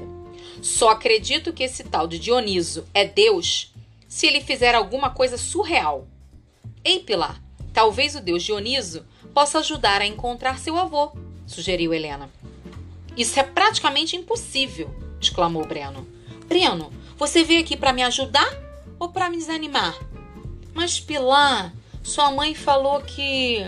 Só 0.62 0.90
acredito 0.90 1.52
que 1.52 1.64
esse 1.64 1.82
tal 1.82 2.06
de 2.06 2.20
Dioniso 2.20 2.86
é 2.94 3.04
Deus 3.04 3.72
se 4.06 4.28
ele 4.28 4.40
fizer 4.40 4.76
alguma 4.76 5.10
coisa 5.10 5.36
surreal. 5.36 6.06
Ei, 6.84 7.00
Pilar, 7.00 7.42
talvez 7.72 8.14
o 8.14 8.20
deus 8.20 8.44
Dioniso 8.44 9.04
possa 9.34 9.58
ajudar 9.58 10.00
a 10.00 10.06
encontrar 10.06 10.60
seu 10.60 10.78
avô, 10.78 11.10
sugeriu 11.44 11.92
Helena. 11.92 12.30
Isso 13.16 13.40
é 13.40 13.42
praticamente 13.42 14.14
impossível, 14.14 14.94
exclamou 15.20 15.66
Breno. 15.66 16.06
Breno, 16.46 16.92
você 17.16 17.42
veio 17.42 17.62
aqui 17.62 17.76
para 17.76 17.92
me 17.92 18.02
ajudar 18.04 18.48
ou 18.96 19.08
para 19.08 19.28
me 19.28 19.38
desanimar? 19.38 19.98
Mas 20.72 21.00
Pilar, 21.00 21.72
sua 22.02 22.30
mãe 22.30 22.54
falou 22.54 23.00
que. 23.00 23.64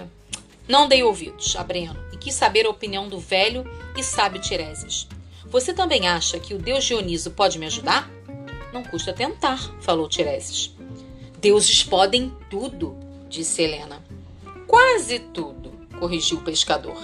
Não 0.67 0.89
dei 0.89 1.03
ouvidos 1.03 1.55
a 1.57 1.63
Breno 1.63 1.97
e 2.13 2.17
quis 2.17 2.35
saber 2.35 2.67
a 2.67 2.71
opinião 2.71 3.09
do 3.09 3.19
velho 3.19 3.65
e 3.97 4.03
sábio 4.03 4.41
Tireses. 4.41 5.07
Você 5.47 5.75
também 5.75 6.09
acha 6.09 6.41
que 6.41 6.55
o 6.55 6.59
deus 6.59 6.85
Dioniso 6.85 7.31
pode 7.31 7.59
me 7.59 7.67
ajudar? 7.67 8.11
Não 8.73 8.83
custa 8.83 9.13
tentar, 9.13 9.59
falou 9.81 10.09
Tireses. 10.09 10.75
Deuses 11.39 11.85
podem 11.85 12.33
tudo, 12.49 12.97
disse 13.29 13.63
Helena. 13.63 14.03
Quase 14.67 15.19
tudo, 15.19 15.71
corrigiu 16.01 16.39
o 16.39 16.43
pescador. 16.43 16.97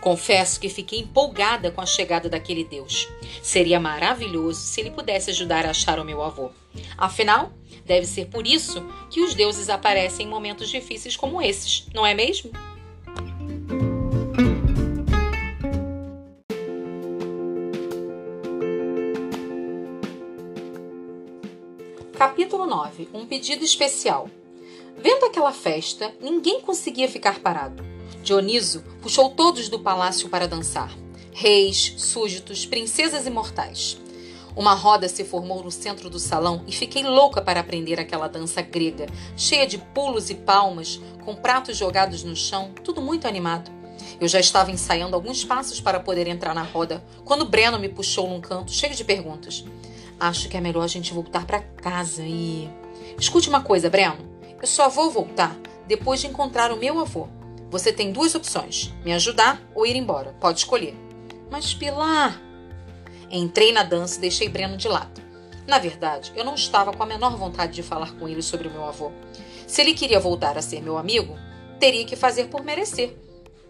Confesso 0.00 0.58
que 0.58 0.68
fiquei 0.68 1.00
empolgada 1.00 1.70
com 1.70 1.80
a 1.80 1.86
chegada 1.86 2.28
daquele 2.28 2.64
Deus. 2.64 3.08
Seria 3.42 3.78
maravilhoso 3.78 4.60
se 4.60 4.80
ele 4.80 4.90
pudesse 4.90 5.30
ajudar 5.30 5.66
a 5.66 5.70
achar 5.70 5.98
o 5.98 6.04
meu 6.04 6.22
avô. 6.22 6.50
Afinal, 6.96 7.52
deve 7.84 8.06
ser 8.06 8.26
por 8.26 8.46
isso 8.46 8.84
que 9.10 9.20
os 9.20 9.34
deuses 9.34 9.68
aparecem 9.68 10.26
em 10.26 10.28
momentos 10.30 10.68
difíceis 10.68 11.16
como 11.16 11.40
esses, 11.40 11.86
não 11.94 12.06
é 12.06 12.14
mesmo? 12.14 12.50
Capítulo 22.22 22.66
9 22.66 23.08
Um 23.12 23.26
pedido 23.26 23.64
especial. 23.64 24.30
Vendo 24.96 25.26
aquela 25.26 25.52
festa, 25.52 26.14
ninguém 26.20 26.60
conseguia 26.60 27.08
ficar 27.08 27.40
parado. 27.40 27.84
Dioniso 28.22 28.84
puxou 29.00 29.30
todos 29.30 29.68
do 29.68 29.80
palácio 29.80 30.28
para 30.28 30.46
dançar: 30.46 30.96
reis, 31.32 31.94
súditos, 31.98 32.64
princesas 32.64 33.26
imortais. 33.26 34.00
Uma 34.54 34.74
roda 34.74 35.08
se 35.08 35.24
formou 35.24 35.62
no 35.62 35.70
centro 35.70 36.10
do 36.10 36.18
salão 36.18 36.62
e 36.66 36.72
fiquei 36.72 37.02
louca 37.02 37.40
para 37.40 37.60
aprender 37.60 37.98
aquela 37.98 38.28
dança 38.28 38.60
grega, 38.60 39.06
cheia 39.36 39.66
de 39.66 39.78
pulos 39.78 40.28
e 40.28 40.34
palmas, 40.34 41.00
com 41.24 41.34
pratos 41.34 41.76
jogados 41.76 42.22
no 42.22 42.36
chão, 42.36 42.70
tudo 42.84 43.00
muito 43.00 43.26
animado. 43.26 43.70
Eu 44.20 44.28
já 44.28 44.38
estava 44.38 44.70
ensaiando 44.70 45.16
alguns 45.16 45.44
passos 45.44 45.80
para 45.80 46.00
poder 46.00 46.26
entrar 46.26 46.54
na 46.54 46.62
roda, 46.62 47.02
quando 47.24 47.46
Breno 47.46 47.78
me 47.78 47.88
puxou 47.88 48.28
num 48.28 48.40
canto, 48.40 48.72
cheio 48.72 48.94
de 48.94 49.04
perguntas. 49.04 49.64
Acho 50.20 50.48
que 50.48 50.56
é 50.56 50.60
melhor 50.60 50.82
a 50.82 50.88
gente 50.88 51.14
voltar 51.14 51.46
para 51.46 51.60
casa 51.60 52.22
e. 52.22 52.70
Escute 53.18 53.48
uma 53.48 53.62
coisa, 53.62 53.90
Breno. 53.90 54.18
Eu 54.60 54.66
só 54.66 54.88
vou 54.88 55.10
voltar 55.10 55.56
depois 55.86 56.20
de 56.20 56.26
encontrar 56.26 56.70
o 56.70 56.76
meu 56.76 57.00
avô. 57.00 57.26
Você 57.70 57.92
tem 57.92 58.12
duas 58.12 58.34
opções: 58.34 58.92
me 59.04 59.12
ajudar 59.12 59.60
ou 59.74 59.86
ir 59.86 59.96
embora. 59.96 60.36
Pode 60.38 60.60
escolher. 60.60 60.94
Mas 61.50 61.74
Pilar. 61.74 62.51
Entrei 63.34 63.72
na 63.72 63.82
dança 63.82 64.18
e 64.18 64.20
deixei 64.20 64.46
Breno 64.46 64.76
de 64.76 64.86
lado. 64.86 65.22
Na 65.66 65.78
verdade, 65.78 66.30
eu 66.36 66.44
não 66.44 66.54
estava 66.54 66.92
com 66.92 67.02
a 67.02 67.06
menor 67.06 67.34
vontade 67.34 67.72
de 67.72 67.82
falar 67.82 68.12
com 68.18 68.28
ele 68.28 68.42
sobre 68.42 68.68
meu 68.68 68.84
avô. 68.84 69.10
Se 69.66 69.80
ele 69.80 69.94
queria 69.94 70.20
voltar 70.20 70.58
a 70.58 70.62
ser 70.62 70.82
meu 70.82 70.98
amigo, 70.98 71.34
teria 71.80 72.04
que 72.04 72.14
fazer 72.14 72.48
por 72.48 72.62
merecer. 72.62 73.16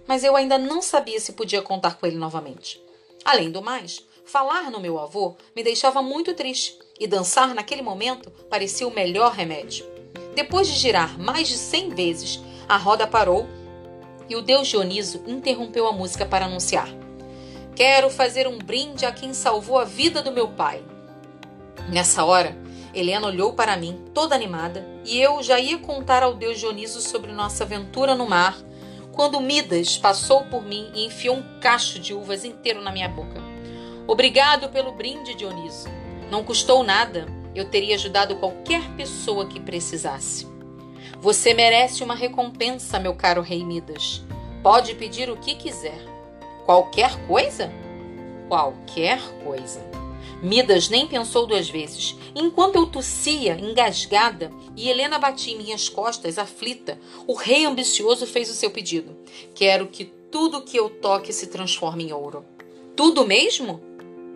Mas 0.04 0.24
eu 0.24 0.34
ainda 0.34 0.58
não 0.58 0.82
sabia 0.82 1.20
se 1.20 1.34
podia 1.34 1.62
contar 1.62 1.94
com 1.94 2.04
ele 2.04 2.16
novamente. 2.16 2.82
Além 3.24 3.52
do 3.52 3.62
mais, 3.62 4.04
falar 4.24 4.68
no 4.68 4.80
meu 4.80 4.98
avô 4.98 5.36
me 5.54 5.62
deixava 5.62 6.02
muito 6.02 6.34
triste 6.34 6.76
e 6.98 7.06
dançar 7.06 7.54
naquele 7.54 7.82
momento 7.82 8.32
parecia 8.50 8.88
o 8.88 8.92
melhor 8.92 9.32
remédio. 9.32 9.86
Depois 10.34 10.66
de 10.66 10.74
girar 10.74 11.16
mais 11.20 11.46
de 11.46 11.56
cem 11.56 11.90
vezes, 11.90 12.40
a 12.68 12.76
roda 12.76 13.06
parou 13.06 13.46
e 14.28 14.34
o 14.34 14.42
deus 14.42 14.66
Dioniso 14.66 15.22
interrompeu 15.26 15.86
a 15.86 15.92
música 15.92 16.26
para 16.26 16.46
anunciar: 16.46 16.88
Quero 17.84 18.10
fazer 18.10 18.46
um 18.46 18.58
brinde 18.58 19.04
a 19.04 19.10
quem 19.10 19.34
salvou 19.34 19.76
a 19.76 19.82
vida 19.82 20.22
do 20.22 20.30
meu 20.30 20.46
pai. 20.46 20.84
Nessa 21.88 22.24
hora, 22.24 22.56
Helena 22.94 23.26
olhou 23.26 23.54
para 23.54 23.76
mim, 23.76 24.04
toda 24.14 24.36
animada, 24.36 24.86
e 25.04 25.20
eu 25.20 25.42
já 25.42 25.58
ia 25.58 25.76
contar 25.78 26.22
ao 26.22 26.32
deus 26.32 26.60
Dioniso 26.60 27.00
sobre 27.00 27.32
nossa 27.32 27.64
aventura 27.64 28.14
no 28.14 28.24
mar, 28.24 28.56
quando 29.10 29.40
Midas 29.40 29.98
passou 29.98 30.44
por 30.44 30.62
mim 30.62 30.92
e 30.94 31.06
enfiou 31.06 31.34
um 31.34 31.58
cacho 31.60 31.98
de 31.98 32.14
uvas 32.14 32.44
inteiro 32.44 32.80
na 32.80 32.92
minha 32.92 33.08
boca. 33.08 33.42
Obrigado 34.06 34.68
pelo 34.68 34.92
brinde, 34.92 35.34
Dioniso. 35.34 35.88
Não 36.30 36.44
custou 36.44 36.84
nada. 36.84 37.26
Eu 37.52 37.64
teria 37.64 37.96
ajudado 37.96 38.36
qualquer 38.36 38.88
pessoa 38.96 39.46
que 39.46 39.58
precisasse. 39.58 40.46
Você 41.20 41.52
merece 41.52 42.04
uma 42.04 42.14
recompensa, 42.14 43.00
meu 43.00 43.16
caro 43.16 43.42
rei 43.42 43.64
Midas. 43.64 44.22
Pode 44.62 44.94
pedir 44.94 45.28
o 45.28 45.36
que 45.36 45.56
quiser. 45.56 46.11
Qualquer 46.64 47.26
coisa? 47.26 47.72
Qualquer 48.48 49.20
coisa. 49.44 49.80
Midas 50.42 50.88
nem 50.88 51.06
pensou 51.06 51.46
duas 51.46 51.70
vezes. 51.70 52.16
Enquanto 52.34 52.76
eu 52.76 52.86
tossia, 52.86 53.56
engasgada, 53.60 54.50
e 54.76 54.88
Helena 54.88 55.18
batia 55.18 55.54
em 55.54 55.58
minhas 55.58 55.88
costas, 55.88 56.38
aflita, 56.38 56.98
o 57.26 57.34
rei 57.34 57.64
ambicioso 57.64 58.26
fez 58.26 58.50
o 58.50 58.54
seu 58.54 58.70
pedido. 58.70 59.16
Quero 59.54 59.86
que 59.86 60.04
tudo 60.04 60.62
que 60.62 60.76
eu 60.76 60.88
toque 60.88 61.32
se 61.32 61.46
transforme 61.46 62.04
em 62.04 62.12
ouro. 62.12 62.44
Tudo 62.96 63.26
mesmo? 63.26 63.80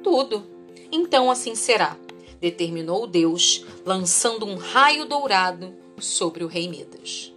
Tudo. 0.02 0.44
Então 0.92 1.30
assim 1.30 1.54
será, 1.54 1.96
determinou 2.40 3.06
Deus, 3.06 3.64
lançando 3.84 4.46
um 4.46 4.56
raio 4.56 5.06
dourado 5.06 5.74
sobre 5.98 6.44
o 6.44 6.46
rei 6.46 6.68
Midas. 6.68 7.32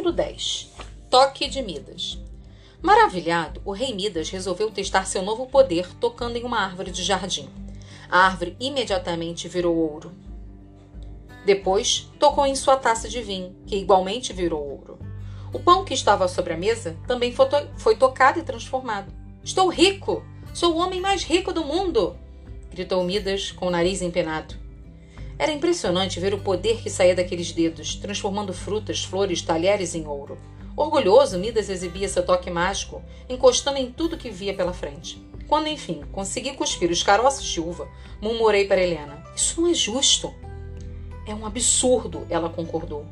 Capítulo 0.00 0.16
10 0.16 0.70
Toque 1.10 1.46
de 1.46 1.60
Midas 1.60 2.18
Maravilhado, 2.80 3.60
o 3.66 3.72
rei 3.72 3.94
Midas 3.94 4.30
resolveu 4.30 4.70
testar 4.70 5.04
seu 5.04 5.20
novo 5.20 5.46
poder 5.46 5.94
tocando 5.96 6.36
em 6.36 6.42
uma 6.42 6.58
árvore 6.58 6.90
de 6.90 7.02
jardim. 7.02 7.50
A 8.10 8.20
árvore 8.20 8.56
imediatamente 8.58 9.46
virou 9.46 9.76
ouro. 9.76 10.12
Depois, 11.44 12.10
tocou 12.18 12.46
em 12.46 12.56
sua 12.56 12.78
taça 12.78 13.10
de 13.10 13.20
vinho, 13.20 13.54
que 13.66 13.76
igualmente 13.76 14.32
virou 14.32 14.66
ouro. 14.66 14.98
O 15.52 15.58
pão 15.58 15.84
que 15.84 15.92
estava 15.92 16.26
sobre 16.28 16.54
a 16.54 16.56
mesa 16.56 16.96
também 17.06 17.30
foi, 17.30 17.46
to 17.50 17.68
foi 17.76 17.94
tocado 17.94 18.38
e 18.38 18.42
transformado. 18.42 19.12
Estou 19.44 19.68
rico! 19.68 20.24
Sou 20.54 20.72
o 20.72 20.78
homem 20.78 21.02
mais 21.02 21.24
rico 21.24 21.52
do 21.52 21.62
mundo! 21.62 22.16
gritou 22.70 23.04
Midas 23.04 23.52
com 23.52 23.66
o 23.66 23.70
nariz 23.70 24.00
empenado. 24.00 24.54
Era 25.40 25.52
impressionante 25.52 26.20
ver 26.20 26.34
o 26.34 26.38
poder 26.38 26.82
que 26.82 26.90
saía 26.90 27.14
daqueles 27.14 27.50
dedos, 27.50 27.94
transformando 27.94 28.52
frutas, 28.52 29.02
flores, 29.02 29.40
talheres 29.40 29.94
em 29.94 30.06
ouro. 30.06 30.36
Orgulhoso, 30.76 31.38
Midas 31.38 31.70
exibia 31.70 32.10
seu 32.10 32.22
toque 32.22 32.50
mágico, 32.50 33.02
encostando 33.26 33.78
em 33.78 33.90
tudo 33.90 34.18
que 34.18 34.28
via 34.28 34.52
pela 34.52 34.74
frente. 34.74 35.26
Quando, 35.48 35.68
enfim, 35.68 36.02
consegui 36.12 36.52
cuspir 36.52 36.90
os 36.90 37.02
caroços 37.02 37.46
de 37.46 37.58
uva, 37.58 37.88
murmurei 38.20 38.66
para 38.66 38.82
Helena: 38.82 39.24
Isso 39.34 39.62
não 39.62 39.70
é 39.70 39.72
justo. 39.72 40.30
É 41.26 41.34
um 41.34 41.46
absurdo, 41.46 42.26
ela 42.28 42.50
concordou. 42.50 43.06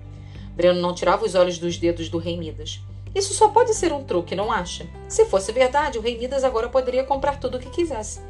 Breno 0.55 0.83
não 0.83 0.95
tirava 0.95 1.25
os 1.25 1.35
olhos 1.35 1.57
dos 1.57 1.79
dedos 1.79 2.11
do 2.11 2.19
rei 2.19 2.37
Midas. 2.37 2.83
Isso 3.14 3.33
só 3.33 3.49
pode 3.49 3.73
ser 3.73 3.91
um 3.91 4.05
truque, 4.05 4.37
não 4.37 4.53
acha? 4.53 4.87
Se 5.09 5.25
fosse 5.25 5.51
verdade, 5.51 5.97
o 5.97 6.03
rei 6.03 6.19
Midas 6.19 6.45
agora 6.45 6.69
poderia 6.69 7.05
comprar 7.05 7.41
tudo 7.41 7.57
o 7.57 7.59
que 7.59 7.71
quisesse. 7.71 8.21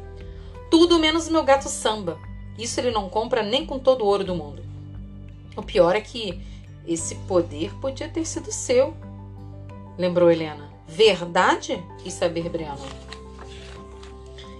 Tudo 0.71 0.99
menos 0.99 1.27
o 1.27 1.33
meu 1.33 1.43
gato 1.43 1.67
samba. 1.67 2.28
Isso 2.59 2.79
ele 2.79 2.91
não 2.91 3.07
compra 3.07 3.41
nem 3.41 3.65
com 3.65 3.79
todo 3.79 4.03
o 4.03 4.07
ouro 4.07 4.25
do 4.25 4.35
mundo. 4.35 4.61
O 5.55 5.63
pior 5.63 5.95
é 5.95 6.01
que 6.01 6.39
esse 6.85 7.15
poder 7.15 7.73
podia 7.79 8.09
ter 8.09 8.25
sido 8.25 8.51
seu. 8.51 8.93
Lembrou 9.97 10.29
Helena. 10.29 10.69
Verdade? 10.85 11.81
quis 11.99 12.13
saber 12.13 12.49
Breno. 12.49 12.77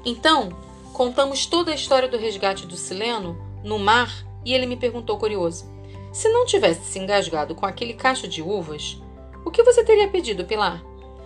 Então, 0.05 0.49
contamos 0.93 1.45
toda 1.45 1.71
a 1.71 1.75
história 1.75 2.07
do 2.07 2.17
resgate 2.17 2.65
do 2.65 2.77
Sileno 2.77 3.37
no 3.63 3.77
mar 3.77 4.25
e 4.45 4.53
ele 4.53 4.65
me 4.65 4.77
perguntou 4.77 5.17
curioso: 5.17 5.65
se 6.13 6.29
não 6.29 6.45
tivesse 6.45 6.85
se 6.85 6.99
engasgado 6.99 7.53
com 7.53 7.65
aquele 7.65 7.93
cacho 7.93 8.27
de 8.27 8.41
uvas, 8.41 9.01
o 9.43 9.51
que 9.51 9.63
você 9.63 9.83
teria 9.83 10.07
pedido, 10.07 10.45
Pilar? 10.45 10.81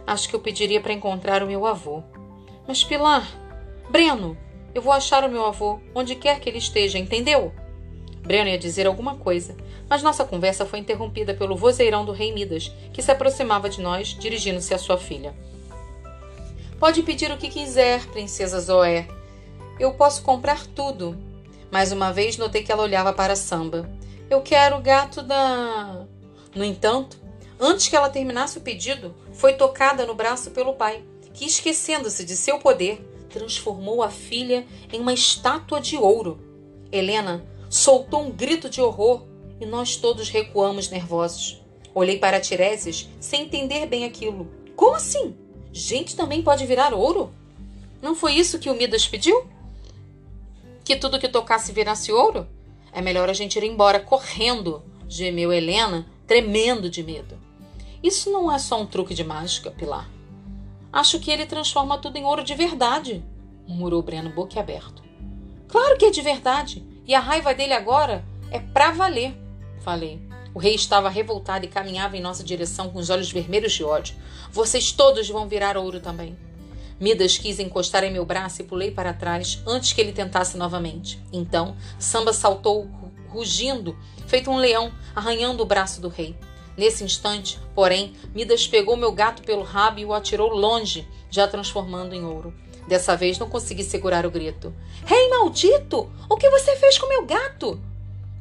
Acho 0.07 0.27
que 0.27 0.35
eu 0.35 0.39
pediria 0.39 0.81
para 0.81 0.93
encontrar 0.93 1.43
o 1.43 1.47
meu 1.47 1.65
avô. 1.65 2.01
Mas, 2.67 2.83
Pilar, 2.83 3.27
Breno, 3.89 4.37
eu 4.73 4.81
vou 4.81 4.91
achar 4.91 5.23
o 5.23 5.29
meu 5.29 5.45
avô 5.45 5.79
onde 5.93 6.15
quer 6.15 6.39
que 6.39 6.49
ele 6.49 6.57
esteja, 6.57 6.97
entendeu? 6.97 7.53
Breno 8.21 8.49
ia 8.49 8.57
dizer 8.57 8.87
alguma 8.87 9.17
coisa, 9.17 9.55
mas 9.89 10.01
nossa 10.01 10.23
conversa 10.23 10.65
foi 10.65 10.79
interrompida 10.79 11.33
pelo 11.33 11.57
vozeirão 11.57 12.05
do 12.05 12.13
rei 12.13 12.33
Midas, 12.33 12.71
que 12.93 13.01
se 13.01 13.11
aproximava 13.11 13.69
de 13.69 13.81
nós, 13.81 14.09
dirigindo-se 14.09 14.73
à 14.73 14.77
sua 14.77 14.97
filha. 14.97 15.33
Pode 16.79 17.03
pedir 17.03 17.31
o 17.31 17.37
que 17.37 17.49
quiser, 17.49 18.05
princesa 18.07 18.59
Zoé. 18.59 19.07
Eu 19.79 19.93
posso 19.93 20.23
comprar 20.23 20.65
tudo. 20.67 21.17
Mais 21.71 21.91
uma 21.91 22.11
vez 22.11 22.37
notei 22.37 22.63
que 22.63 22.71
ela 22.71 22.83
olhava 22.83 23.13
para 23.13 23.35
Samba. 23.35 23.89
Eu 24.29 24.41
quero 24.41 24.77
o 24.77 24.81
gato 24.81 25.21
da. 25.21 26.05
No 26.55 26.63
entanto, 26.63 27.17
antes 27.59 27.87
que 27.87 27.95
ela 27.95 28.09
terminasse 28.09 28.57
o 28.57 28.61
pedido, 28.61 29.13
foi 29.33 29.53
tocada 29.53 30.05
no 30.05 30.13
braço 30.13 30.51
pelo 30.51 30.73
pai, 30.73 31.03
que, 31.33 31.45
esquecendo-se 31.45 32.23
de 32.23 32.35
seu 32.35 32.59
poder, 32.59 33.01
transformou 33.33 34.03
a 34.03 34.09
filha 34.09 34.65
em 34.91 34.99
uma 34.99 35.11
estátua 35.11 35.81
de 35.81 35.97
ouro. 35.97 36.39
Helena 36.91 37.43
soltou 37.67 38.21
um 38.21 38.31
grito 38.31 38.69
de 38.69 38.79
horror 38.79 39.23
e 39.59 39.65
nós 39.65 39.95
todos 39.95 40.29
recuamos 40.29 40.89
nervosos. 40.89 41.59
Olhei 41.95 42.19
para 42.19 42.39
Tireses 42.39 43.09
sem 43.19 43.43
entender 43.43 43.87
bem 43.87 44.05
aquilo. 44.05 44.47
Como 44.75 44.95
assim? 44.95 45.35
Gente 45.71 46.15
também 46.15 46.43
pode 46.43 46.65
virar 46.67 46.93
ouro? 46.93 47.33
Não 48.01 48.13
foi 48.13 48.33
isso 48.33 48.59
que 48.59 48.69
o 48.69 48.75
Midas 48.75 49.07
pediu? 49.07 49.47
Que 50.83 50.95
tudo 50.95 51.19
que 51.19 51.27
tocasse 51.27 51.71
virasse 51.71 52.11
ouro? 52.11 52.47
É 52.91 53.01
melhor 53.01 53.29
a 53.29 53.33
gente 53.33 53.57
ir 53.57 53.63
embora 53.63 53.99
correndo, 53.99 54.83
gemeu 55.07 55.51
Helena, 55.51 56.05
tremendo 56.27 56.89
de 56.89 57.01
medo. 57.01 57.39
Isso 58.03 58.29
não 58.29 58.51
é 58.51 58.59
só 58.59 58.79
um 58.79 58.85
truque 58.85 59.15
de 59.15 59.23
mágica, 59.23 59.71
Pilar. 59.71 60.09
Acho 60.93 61.19
que 61.19 61.31
ele 61.31 61.47
transforma 61.47 61.97
tudo 61.97 62.17
em 62.17 62.23
ouro 62.23 62.43
de 62.43 62.53
verdade, 62.53 63.25
murmurou 63.67 64.03
Breno 64.03 64.29
boquiaberto. 64.29 65.01
Claro 65.67 65.97
que 65.97 66.05
é 66.05 66.11
de 66.11 66.21
verdade, 66.21 66.85
e 67.07 67.15
a 67.15 67.19
raiva 67.19 67.51
dele 67.51 67.73
agora 67.73 68.23
é 68.51 68.59
pra 68.59 68.91
valer, 68.91 69.35
falei. 69.81 70.21
O 70.53 70.59
rei 70.59 70.75
estava 70.75 71.09
revoltado 71.09 71.65
e 71.65 71.67
caminhava 71.67 72.15
em 72.15 72.21
nossa 72.21 72.43
direção 72.43 72.91
com 72.91 72.99
os 72.99 73.09
olhos 73.09 73.31
vermelhos 73.31 73.73
de 73.73 73.83
ódio. 73.83 74.15
Vocês 74.51 74.91
todos 74.91 75.27
vão 75.27 75.47
virar 75.47 75.77
ouro 75.77 75.99
também. 75.99 76.37
Midas 76.99 77.39
quis 77.39 77.59
encostar 77.59 78.03
em 78.03 78.13
meu 78.13 78.23
braço 78.23 78.61
e 78.61 78.65
pulei 78.65 78.91
para 78.91 79.13
trás 79.13 79.63
antes 79.65 79.93
que 79.93 79.99
ele 79.99 80.11
tentasse 80.11 80.55
novamente. 80.57 81.19
Então, 81.33 81.75
Samba 81.97 82.31
saltou 82.33 82.87
rugindo, 83.29 83.97
feito 84.27 84.51
um 84.51 84.57
leão, 84.57 84.91
arranhando 85.15 85.63
o 85.63 85.65
braço 85.65 85.99
do 85.99 86.07
rei. 86.07 86.37
Nesse 86.77 87.03
instante, 87.03 87.59
porém, 87.75 88.13
Midas 88.33 88.67
pegou 88.67 88.97
meu 88.97 89.11
gato 89.11 89.43
pelo 89.43 89.63
rabo 89.63 89.99
e 89.99 90.05
o 90.05 90.13
atirou 90.13 90.49
longe, 90.49 91.07
já 91.29 91.47
transformando 91.47 92.13
em 92.13 92.25
ouro. 92.25 92.53
Dessa 92.87 93.15
vez 93.15 93.37
não 93.37 93.49
consegui 93.49 93.83
segurar 93.83 94.25
o 94.25 94.31
grito. 94.31 94.73
Rei 95.05 95.29
maldito! 95.29 96.09
O 96.29 96.35
que 96.35 96.49
você 96.49 96.75
fez 96.75 96.97
com 96.97 97.07
meu 97.07 97.25
gato? 97.25 97.79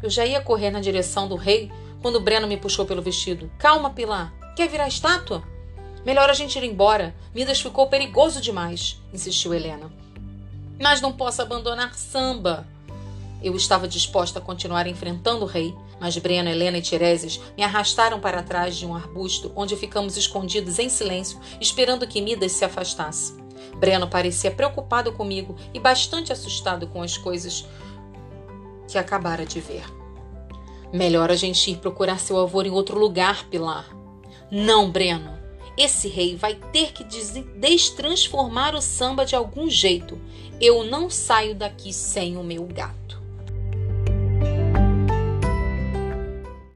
Eu 0.03 0.11
já 0.11 0.27
ia 0.27 0.41
correr 0.41 0.71
na 0.71 0.81
direção 0.81 1.29
do 1.29 1.37
rei 1.37 1.71
quando 2.01 2.21
Breno 2.21 2.49
me 2.49 2.57
puxou 2.57 2.85
pelo 2.85 3.01
vestido. 3.01 3.51
Calma, 3.59 3.91
Pilar. 3.91 4.35
Quer 4.57 4.69
virar 4.69 4.89
estátua? 4.89 5.43
Melhor 6.05 6.29
a 6.29 6.35
gente 6.35 6.59
ir 6.59 6.65
embora. 6.65 7.15
Midas 7.33 7.61
ficou 7.61 7.87
perigoso 7.87 8.41
demais, 8.41 9.01
insistiu 9.13 9.55
Helena. 9.55 9.93
Mas 10.81 11.01
não 11.01 11.13
posso 11.13 11.41
abandonar 11.41 11.95
Samba. 11.95 12.67
Eu 13.43 13.55
estava 13.57 13.87
disposta 13.87 14.41
a 14.41 14.43
continuar 14.43 14.87
enfrentando 14.87 15.45
o 15.45 15.49
rei, 15.49 15.75
mas 16.03 16.19
Breno, 16.19 16.49
Helena 16.49 16.79
e 16.79 16.83
Tireses 16.83 17.41
me 17.57 17.63
arrastaram 17.63 18.19
para 18.19 18.43
trás 18.43 18.77
de 18.77 18.85
um 18.85 18.93
arbusto 18.93 19.53
onde 19.55 19.77
ficamos 19.77 20.17
escondidos 20.17 20.81
em 20.81 20.89
silêncio, 20.89 21.39
esperando 21.61 22.09
que 22.09 22.21
Midas 22.21 22.51
se 22.51 22.65
afastasse. 22.65 23.41
Breno 23.77 24.09
parecia 24.09 24.51
preocupado 24.51 25.13
comigo 25.13 25.55
e 25.73 25.79
bastante 25.79 26.33
assustado 26.33 26.89
com 26.89 27.03
as 27.03 27.17
coisas 27.17 27.65
que 28.89 28.99
acabara 28.99 29.47
de 29.47 29.61
ver. 29.61 29.85
Melhor 30.93 31.31
a 31.31 31.37
gente 31.37 31.71
ir 31.71 31.77
procurar 31.77 32.19
seu 32.19 32.37
avô 32.37 32.63
em 32.63 32.71
outro 32.71 32.99
lugar, 32.99 33.45
Pilar. 33.45 33.89
Não, 34.51 34.91
Breno. 34.91 35.39
Esse 35.79 36.09
rei 36.09 36.35
vai 36.35 36.57
ter 36.57 36.93
que 36.93 37.05
destransformar 37.61 38.75
o 38.75 38.83
samba 38.83 39.25
de 39.25 39.37
algum 39.37 39.71
jeito. 39.71 40.21
Eu 40.61 40.83
não 40.83 41.09
saio 41.09 41.55
daqui 41.55 41.93
sem 41.93 42.37
o 42.37 42.43
meu 42.43 42.67
gato. 42.67 43.02